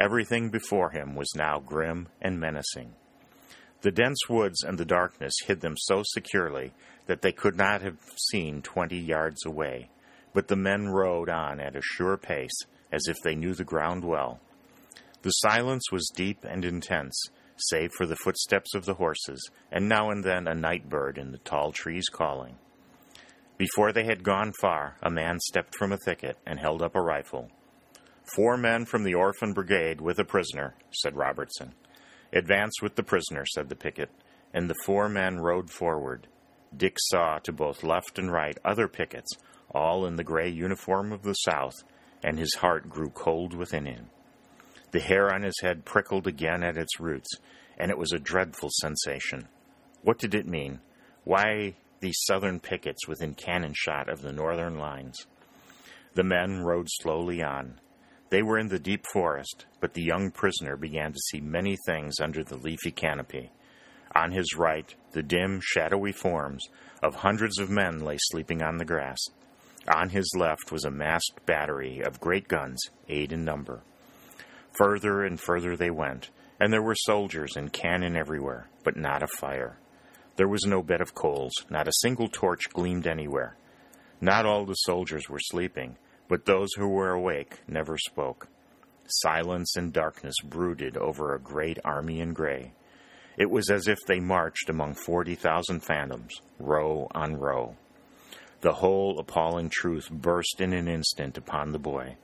Everything 0.00 0.48
before 0.48 0.90
him 0.90 1.14
was 1.14 1.34
now 1.36 1.60
grim 1.60 2.08
and 2.22 2.40
menacing. 2.40 2.94
The 3.82 3.90
dense 3.90 4.28
woods 4.30 4.62
and 4.62 4.78
the 4.78 4.86
darkness 4.86 5.34
hid 5.44 5.60
them 5.60 5.74
so 5.76 6.02
securely 6.04 6.72
that 7.06 7.20
they 7.20 7.32
could 7.32 7.56
not 7.56 7.82
have 7.82 7.98
seen 8.30 8.62
twenty 8.62 8.98
yards 8.98 9.44
away, 9.44 9.90
but 10.32 10.48
the 10.48 10.56
men 10.56 10.88
rode 10.88 11.28
on 11.28 11.60
at 11.60 11.76
a 11.76 11.82
sure 11.82 12.16
pace, 12.16 12.64
as 12.90 13.02
if 13.08 13.16
they 13.22 13.34
knew 13.34 13.52
the 13.52 13.64
ground 13.64 14.04
well. 14.04 14.40
The 15.22 15.30
silence 15.30 15.92
was 15.92 16.10
deep 16.14 16.44
and 16.44 16.64
intense, 16.64 17.22
save 17.56 17.90
for 17.96 18.06
the 18.06 18.16
footsteps 18.16 18.74
of 18.74 18.86
the 18.86 18.94
horses, 18.94 19.50
and 19.70 19.86
now 19.86 20.10
and 20.10 20.24
then 20.24 20.48
a 20.48 20.54
night 20.54 20.88
bird 20.88 21.18
in 21.18 21.30
the 21.30 21.38
tall 21.38 21.72
trees 21.72 22.08
calling. 22.10 22.56
Before 23.58 23.92
they 23.92 24.04
had 24.04 24.24
gone 24.24 24.52
far, 24.60 24.96
a 25.02 25.10
man 25.10 25.38
stepped 25.40 25.76
from 25.76 25.92
a 25.92 25.98
thicket 25.98 26.38
and 26.46 26.58
held 26.58 26.80
up 26.80 26.96
a 26.96 27.02
rifle. 27.02 27.50
Four 28.24 28.56
men 28.56 28.84
from 28.84 29.04
the 29.04 29.14
Orphan 29.14 29.52
Brigade 29.52 30.00
with 30.00 30.18
a 30.18 30.24
prisoner, 30.24 30.74
said 30.92 31.16
Robertson. 31.16 31.74
Advance 32.32 32.80
with 32.80 32.94
the 32.94 33.02
prisoner, 33.02 33.44
said 33.46 33.68
the 33.68 33.76
picket, 33.76 34.10
and 34.54 34.70
the 34.70 34.76
four 34.84 35.08
men 35.08 35.40
rode 35.40 35.70
forward. 35.70 36.28
Dick 36.76 36.96
saw 36.98 37.38
to 37.40 37.52
both 37.52 37.82
left 37.82 38.18
and 38.18 38.30
right 38.30 38.56
other 38.64 38.86
pickets, 38.86 39.32
all 39.74 40.06
in 40.06 40.16
the 40.16 40.24
gray 40.24 40.48
uniform 40.48 41.12
of 41.12 41.22
the 41.22 41.34
South, 41.34 41.74
and 42.22 42.38
his 42.38 42.54
heart 42.54 42.88
grew 42.88 43.10
cold 43.10 43.54
within 43.54 43.86
him. 43.86 44.10
The 44.92 45.00
hair 45.00 45.32
on 45.32 45.42
his 45.42 45.58
head 45.60 45.84
prickled 45.84 46.26
again 46.26 46.62
at 46.62 46.76
its 46.76 47.00
roots, 47.00 47.30
and 47.78 47.90
it 47.90 47.98
was 47.98 48.12
a 48.12 48.18
dreadful 48.18 48.70
sensation. 48.80 49.48
What 50.02 50.18
did 50.18 50.34
it 50.34 50.46
mean? 50.46 50.80
Why 51.24 51.74
these 52.00 52.18
southern 52.26 52.60
pickets 52.60 53.06
within 53.06 53.34
cannon 53.34 53.74
shot 53.74 54.08
of 54.08 54.22
the 54.22 54.32
northern 54.32 54.78
lines? 54.78 55.26
The 56.14 56.24
men 56.24 56.62
rode 56.62 56.88
slowly 56.88 57.42
on. 57.42 57.80
They 58.30 58.42
were 58.42 58.58
in 58.58 58.68
the 58.68 58.78
deep 58.78 59.04
forest, 59.12 59.66
but 59.80 59.94
the 59.94 60.04
young 60.04 60.30
prisoner 60.30 60.76
began 60.76 61.12
to 61.12 61.20
see 61.30 61.40
many 61.40 61.76
things 61.84 62.20
under 62.20 62.44
the 62.44 62.56
leafy 62.56 62.92
canopy. 62.92 63.50
On 64.14 64.30
his 64.30 64.56
right, 64.56 64.94
the 65.12 65.22
dim, 65.22 65.60
shadowy 65.62 66.12
forms 66.12 66.68
of 67.02 67.16
hundreds 67.16 67.58
of 67.58 67.70
men 67.70 68.00
lay 68.00 68.16
sleeping 68.18 68.62
on 68.62 68.78
the 68.78 68.84
grass. 68.84 69.18
On 69.92 70.10
his 70.10 70.32
left 70.36 70.70
was 70.70 70.84
a 70.84 70.90
masked 70.90 71.44
battery 71.44 72.00
of 72.00 72.20
great 72.20 72.46
guns, 72.46 72.80
eight 73.08 73.32
in 73.32 73.44
number. 73.44 73.82
Further 74.72 75.24
and 75.24 75.40
further 75.40 75.76
they 75.76 75.90
went, 75.90 76.30
and 76.60 76.72
there 76.72 76.82
were 76.82 76.94
soldiers 76.94 77.56
and 77.56 77.72
cannon 77.72 78.16
everywhere, 78.16 78.68
but 78.84 78.96
not 78.96 79.22
a 79.22 79.28
fire. 79.38 79.78
There 80.36 80.48
was 80.48 80.64
no 80.64 80.82
bed 80.82 81.00
of 81.00 81.14
coals, 81.14 81.52
not 81.68 81.88
a 81.88 81.92
single 82.00 82.28
torch 82.28 82.70
gleamed 82.72 83.06
anywhere. 83.06 83.56
Not 84.20 84.46
all 84.46 84.66
the 84.66 84.74
soldiers 84.74 85.28
were 85.28 85.40
sleeping, 85.40 85.96
but 86.30 86.46
those 86.46 86.68
who 86.76 86.88
were 86.88 87.10
awake 87.10 87.58
never 87.66 87.98
spoke. 87.98 88.46
Silence 89.06 89.74
and 89.76 89.92
darkness 89.92 90.36
brooded 90.44 90.96
over 90.96 91.34
a 91.34 91.40
great 91.40 91.76
army 91.84 92.20
in 92.20 92.32
gray. 92.32 92.72
It 93.36 93.50
was 93.50 93.68
as 93.68 93.88
if 93.88 93.98
they 94.06 94.20
marched 94.20 94.70
among 94.70 94.94
40,000 94.94 95.80
phantoms, 95.80 96.40
row 96.60 97.08
on 97.10 97.34
row. 97.34 97.76
The 98.60 98.74
whole 98.74 99.18
appalling 99.18 99.70
truth 99.70 100.08
burst 100.08 100.60
in 100.60 100.72
an 100.72 100.86
instant 100.86 101.36
upon 101.36 101.72
the 101.72 101.80
boy. 101.80 102.16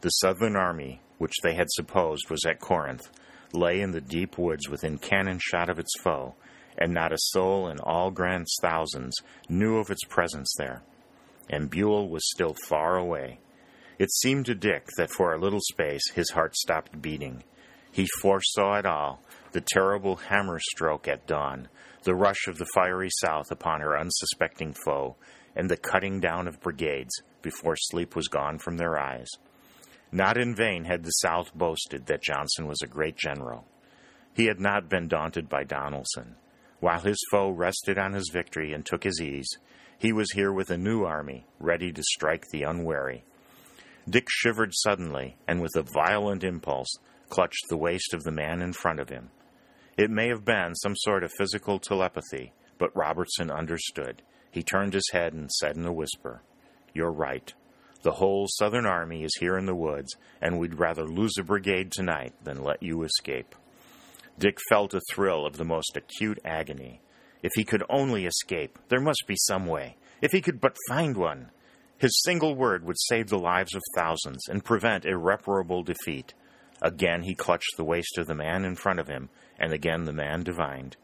The 0.00 0.10
Southern 0.10 0.56
army, 0.56 1.00
which 1.18 1.34
they 1.44 1.54
had 1.54 1.70
supposed 1.70 2.30
was 2.30 2.44
at 2.44 2.58
Corinth, 2.58 3.10
lay 3.52 3.80
in 3.80 3.92
the 3.92 4.00
deep 4.00 4.38
woods 4.38 4.68
within 4.68 4.98
cannon 4.98 5.38
shot 5.40 5.70
of 5.70 5.78
its 5.78 5.92
foe, 6.02 6.34
and 6.76 6.92
not 6.92 7.12
a 7.12 7.18
soul 7.18 7.68
in 7.68 7.78
all 7.78 8.10
Grant's 8.10 8.56
thousands 8.60 9.14
knew 9.48 9.78
of 9.78 9.88
its 9.88 10.02
presence 10.04 10.52
there. 10.58 10.82
And 11.48 11.70
Buell 11.70 12.08
was 12.08 12.28
still 12.28 12.56
far 12.68 12.96
away, 12.96 13.38
it 14.02 14.12
seemed 14.12 14.44
to 14.44 14.54
Dick 14.56 14.88
that 14.96 15.12
for 15.12 15.32
a 15.32 15.38
little 15.38 15.60
space 15.60 16.10
his 16.12 16.30
heart 16.30 16.56
stopped 16.56 17.00
beating. 17.00 17.44
He 17.92 18.08
foresaw 18.20 18.74
it 18.80 18.84
all 18.84 19.22
the 19.52 19.60
terrible 19.60 20.16
hammer 20.16 20.58
stroke 20.58 21.06
at 21.06 21.28
dawn, 21.28 21.68
the 22.02 22.16
rush 22.16 22.48
of 22.48 22.58
the 22.58 22.66
fiery 22.74 23.10
South 23.20 23.52
upon 23.52 23.80
her 23.80 23.96
unsuspecting 23.96 24.74
foe, 24.84 25.14
and 25.54 25.70
the 25.70 25.76
cutting 25.76 26.18
down 26.18 26.48
of 26.48 26.60
brigades 26.60 27.12
before 27.42 27.76
sleep 27.76 28.16
was 28.16 28.26
gone 28.26 28.58
from 28.58 28.76
their 28.76 28.98
eyes. 28.98 29.28
Not 30.10 30.36
in 30.36 30.56
vain 30.56 30.82
had 30.82 31.04
the 31.04 31.10
South 31.10 31.54
boasted 31.54 32.06
that 32.06 32.24
Johnston 32.24 32.66
was 32.66 32.82
a 32.82 32.88
great 32.88 33.16
general. 33.16 33.68
He 34.34 34.46
had 34.46 34.58
not 34.58 34.88
been 34.88 35.06
daunted 35.06 35.48
by 35.48 35.62
Donelson. 35.62 36.34
While 36.80 37.02
his 37.02 37.24
foe 37.30 37.50
rested 37.50 37.98
on 37.98 38.14
his 38.14 38.30
victory 38.32 38.72
and 38.72 38.84
took 38.84 39.04
his 39.04 39.20
ease, 39.20 39.58
he 39.96 40.12
was 40.12 40.32
here 40.32 40.52
with 40.52 40.70
a 40.70 40.76
new 40.76 41.04
army, 41.04 41.46
ready 41.60 41.92
to 41.92 42.02
strike 42.02 42.48
the 42.48 42.64
unwary. 42.64 43.22
Dick 44.08 44.26
shivered 44.28 44.72
suddenly, 44.74 45.36
and 45.46 45.60
with 45.60 45.76
a 45.76 45.82
violent 45.82 46.42
impulse, 46.42 46.92
clutched 47.28 47.68
the 47.68 47.76
waist 47.76 48.12
of 48.14 48.24
the 48.24 48.32
man 48.32 48.60
in 48.60 48.72
front 48.72 49.00
of 49.00 49.08
him. 49.08 49.30
It 49.96 50.10
may 50.10 50.28
have 50.28 50.44
been 50.44 50.74
some 50.74 50.96
sort 50.96 51.22
of 51.22 51.32
physical 51.32 51.78
telepathy, 51.78 52.52
but 52.78 52.96
Robertson 52.96 53.50
understood. 53.50 54.22
He 54.50 54.62
turned 54.62 54.94
his 54.94 55.08
head 55.12 55.32
and 55.32 55.50
said 55.50 55.76
in 55.76 55.86
a 55.86 55.92
whisper, 55.92 56.42
You're 56.92 57.12
right. 57.12 57.52
The 58.02 58.12
whole 58.12 58.48
Southern 58.48 58.84
Army 58.84 59.22
is 59.22 59.36
here 59.38 59.56
in 59.56 59.66
the 59.66 59.74
woods, 59.74 60.16
and 60.40 60.58
we'd 60.58 60.78
rather 60.78 61.04
lose 61.04 61.34
a 61.38 61.44
brigade 61.44 61.92
tonight 61.92 62.34
than 62.42 62.64
let 62.64 62.82
you 62.82 63.04
escape. 63.04 63.54
Dick 64.38 64.58
felt 64.68 64.94
a 64.94 65.00
thrill 65.12 65.46
of 65.46 65.56
the 65.56 65.64
most 65.64 65.96
acute 65.96 66.40
agony. 66.44 67.00
If 67.42 67.52
he 67.54 67.64
could 67.64 67.84
only 67.88 68.26
escape, 68.26 68.78
there 68.88 69.00
must 69.00 69.22
be 69.26 69.36
some 69.36 69.66
way. 69.66 69.96
If 70.20 70.32
he 70.32 70.40
could 70.40 70.60
but 70.60 70.76
find 70.88 71.16
one. 71.16 71.50
His 72.02 72.20
single 72.24 72.56
word 72.56 72.84
would 72.84 72.96
save 72.98 73.28
the 73.28 73.38
lives 73.38 73.76
of 73.76 73.82
thousands 73.94 74.48
and 74.48 74.64
prevent 74.64 75.04
irreparable 75.04 75.84
defeat. 75.84 76.34
Again 76.82 77.22
he 77.22 77.36
clutched 77.36 77.76
the 77.76 77.84
waist 77.84 78.18
of 78.18 78.26
the 78.26 78.34
man 78.34 78.64
in 78.64 78.74
front 78.74 78.98
of 78.98 79.06
him, 79.06 79.28
and 79.56 79.72
again 79.72 80.02
the 80.02 80.12
man 80.12 80.42
divined. 80.42 80.96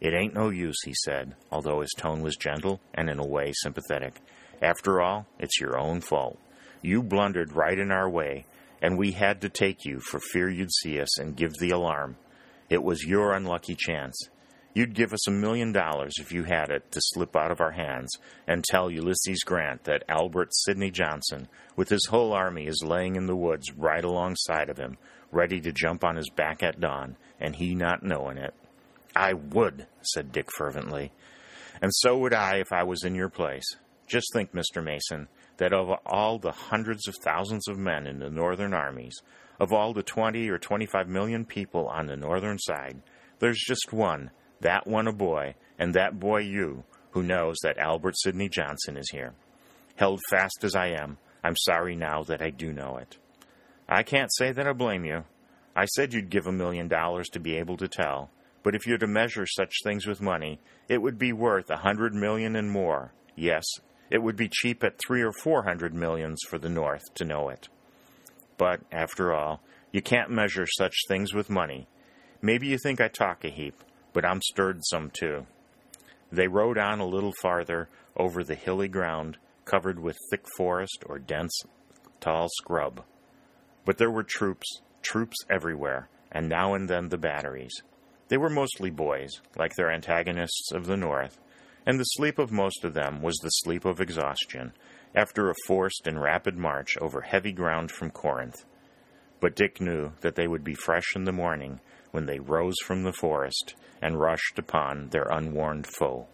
It 0.00 0.14
ain't 0.14 0.32
no 0.32 0.48
use, 0.48 0.78
he 0.82 0.94
said, 1.04 1.36
although 1.52 1.82
his 1.82 1.92
tone 1.94 2.22
was 2.22 2.36
gentle 2.36 2.80
and 2.94 3.10
in 3.10 3.18
a 3.18 3.26
way 3.26 3.52
sympathetic. 3.52 4.22
After 4.62 5.02
all, 5.02 5.26
it's 5.38 5.60
your 5.60 5.78
own 5.78 6.00
fault. 6.00 6.38
You 6.80 7.02
blundered 7.02 7.52
right 7.52 7.78
in 7.78 7.90
our 7.90 8.08
way, 8.08 8.46
and 8.80 8.96
we 8.96 9.12
had 9.12 9.42
to 9.42 9.50
take 9.50 9.84
you 9.84 10.00
for 10.00 10.20
fear 10.32 10.48
you'd 10.48 10.72
see 10.72 10.98
us 11.02 11.20
and 11.20 11.36
give 11.36 11.52
the 11.58 11.68
alarm. 11.68 12.16
It 12.70 12.82
was 12.82 13.04
your 13.04 13.34
unlucky 13.34 13.76
chance. 13.78 14.18
You'd 14.72 14.94
give 14.94 15.12
us 15.12 15.26
a 15.26 15.32
million 15.32 15.72
dollars 15.72 16.14
if 16.20 16.30
you 16.30 16.44
had 16.44 16.70
it 16.70 16.92
to 16.92 17.00
slip 17.02 17.34
out 17.34 17.50
of 17.50 17.60
our 17.60 17.72
hands 17.72 18.10
and 18.46 18.62
tell 18.62 18.88
Ulysses 18.88 19.42
Grant 19.44 19.82
that 19.84 20.04
Albert 20.08 20.50
Sidney 20.52 20.92
Johnston, 20.92 21.48
with 21.74 21.88
his 21.88 22.06
whole 22.08 22.32
army, 22.32 22.66
is 22.66 22.84
laying 22.84 23.16
in 23.16 23.26
the 23.26 23.34
woods 23.34 23.72
right 23.72 24.04
alongside 24.04 24.68
of 24.68 24.78
him, 24.78 24.96
ready 25.32 25.60
to 25.60 25.72
jump 25.72 26.04
on 26.04 26.14
his 26.14 26.30
back 26.30 26.62
at 26.62 26.78
dawn, 26.78 27.16
and 27.40 27.56
he 27.56 27.74
not 27.74 28.04
knowing 28.04 28.38
it. 28.38 28.54
I 29.16 29.32
would, 29.32 29.88
said 30.02 30.30
Dick 30.30 30.52
fervently. 30.56 31.10
And 31.82 31.92
so 31.92 32.16
would 32.18 32.34
I 32.34 32.58
if 32.58 32.72
I 32.72 32.84
was 32.84 33.02
in 33.02 33.16
your 33.16 33.28
place. 33.28 33.76
Just 34.06 34.32
think, 34.32 34.52
Mr. 34.52 34.82
Mason, 34.82 35.28
that 35.56 35.72
of 35.72 35.90
all 36.06 36.38
the 36.38 36.52
hundreds 36.52 37.08
of 37.08 37.16
thousands 37.16 37.66
of 37.66 37.78
men 37.78 38.06
in 38.06 38.20
the 38.20 38.30
northern 38.30 38.72
armies, 38.72 39.20
of 39.58 39.72
all 39.72 39.92
the 39.92 40.02
20 40.02 40.48
or 40.48 40.58
25 40.58 41.08
million 41.08 41.44
people 41.44 41.88
on 41.88 42.06
the 42.06 42.16
northern 42.16 42.58
side, 42.58 43.02
there's 43.40 43.62
just 43.66 43.92
one, 43.92 44.30
that 44.60 44.86
one 44.86 45.06
a 45.06 45.12
boy, 45.12 45.54
and 45.78 45.94
that 45.94 46.20
boy 46.20 46.40
you, 46.40 46.84
who 47.12 47.22
knows 47.22 47.56
that 47.62 47.78
Albert 47.78 48.14
Sidney 48.18 48.48
Johnston 48.48 48.96
is 48.96 49.10
here. 49.10 49.32
Held 49.96 50.20
fast 50.30 50.62
as 50.62 50.74
I 50.74 50.88
am, 50.88 51.18
I'm 51.42 51.56
sorry 51.56 51.96
now 51.96 52.22
that 52.24 52.42
I 52.42 52.50
do 52.50 52.72
know 52.72 52.96
it. 52.98 53.16
I 53.88 54.02
can't 54.02 54.32
say 54.34 54.52
that 54.52 54.66
I 54.66 54.72
blame 54.72 55.04
you. 55.04 55.24
I 55.74 55.86
said 55.86 56.12
you'd 56.12 56.30
give 56.30 56.46
a 56.46 56.52
million 56.52 56.88
dollars 56.88 57.28
to 57.30 57.40
be 57.40 57.56
able 57.56 57.76
to 57.78 57.88
tell, 57.88 58.30
but 58.62 58.74
if 58.74 58.86
you're 58.86 58.98
to 58.98 59.06
measure 59.06 59.46
such 59.46 59.74
things 59.82 60.06
with 60.06 60.20
money, 60.20 60.60
it 60.88 60.98
would 61.02 61.18
be 61.18 61.32
worth 61.32 61.70
a 61.70 61.78
hundred 61.78 62.14
million 62.14 62.56
and 62.56 62.70
more. 62.70 63.12
Yes, 63.36 63.64
it 64.10 64.22
would 64.22 64.36
be 64.36 64.48
cheap 64.48 64.84
at 64.84 64.98
three 64.98 65.22
or 65.22 65.32
four 65.32 65.62
hundred 65.62 65.94
millions 65.94 66.40
for 66.48 66.58
the 66.58 66.68
North 66.68 67.14
to 67.14 67.24
know 67.24 67.48
it. 67.48 67.68
But, 68.58 68.80
after 68.92 69.32
all, 69.32 69.62
you 69.92 70.02
can't 70.02 70.30
measure 70.30 70.66
such 70.66 70.94
things 71.08 71.32
with 71.32 71.48
money. 71.48 71.88
Maybe 72.42 72.66
you 72.66 72.78
think 72.78 73.00
I 73.00 73.08
talk 73.08 73.44
a 73.44 73.48
heap, 73.48 73.82
but 74.12 74.24
I'm 74.24 74.40
stirred 74.42 74.80
some 74.84 75.10
too. 75.10 75.46
They 76.32 76.48
rode 76.48 76.78
on 76.78 77.00
a 77.00 77.06
little 77.06 77.32
farther 77.40 77.88
over 78.16 78.44
the 78.44 78.54
hilly 78.54 78.88
ground 78.88 79.38
covered 79.64 80.00
with 80.00 80.18
thick 80.30 80.44
forest 80.56 81.04
or 81.06 81.18
dense, 81.18 81.62
tall 82.20 82.48
scrub. 82.58 83.04
But 83.84 83.98
there 83.98 84.10
were 84.10 84.22
troops, 84.22 84.80
troops 85.02 85.36
everywhere, 85.48 86.08
and 86.30 86.48
now 86.48 86.74
and 86.74 86.88
then 86.88 87.08
the 87.08 87.18
batteries. 87.18 87.82
They 88.28 88.36
were 88.36 88.50
mostly 88.50 88.90
boys, 88.90 89.40
like 89.56 89.74
their 89.74 89.90
antagonists 89.90 90.70
of 90.72 90.86
the 90.86 90.96
North, 90.96 91.38
and 91.86 91.98
the 91.98 92.04
sleep 92.04 92.38
of 92.38 92.52
most 92.52 92.84
of 92.84 92.94
them 92.94 93.22
was 93.22 93.36
the 93.36 93.48
sleep 93.48 93.84
of 93.84 94.00
exhaustion, 94.00 94.72
after 95.14 95.50
a 95.50 95.54
forced 95.66 96.06
and 96.06 96.20
rapid 96.20 96.56
march 96.56 96.96
over 96.98 97.22
heavy 97.22 97.52
ground 97.52 97.90
from 97.90 98.10
Corinth. 98.10 98.64
But 99.40 99.56
Dick 99.56 99.80
knew 99.80 100.12
that 100.20 100.36
they 100.36 100.46
would 100.46 100.62
be 100.62 100.74
fresh 100.74 101.16
in 101.16 101.24
the 101.24 101.32
morning 101.32 101.80
when 102.10 102.26
they 102.26 102.38
rose 102.38 102.76
from 102.84 103.02
the 103.02 103.12
forest 103.12 103.74
and 104.02 104.20
rushed 104.20 104.58
upon 104.58 105.08
their 105.08 105.26
unwarned 105.30 105.86
foe. 105.86 106.26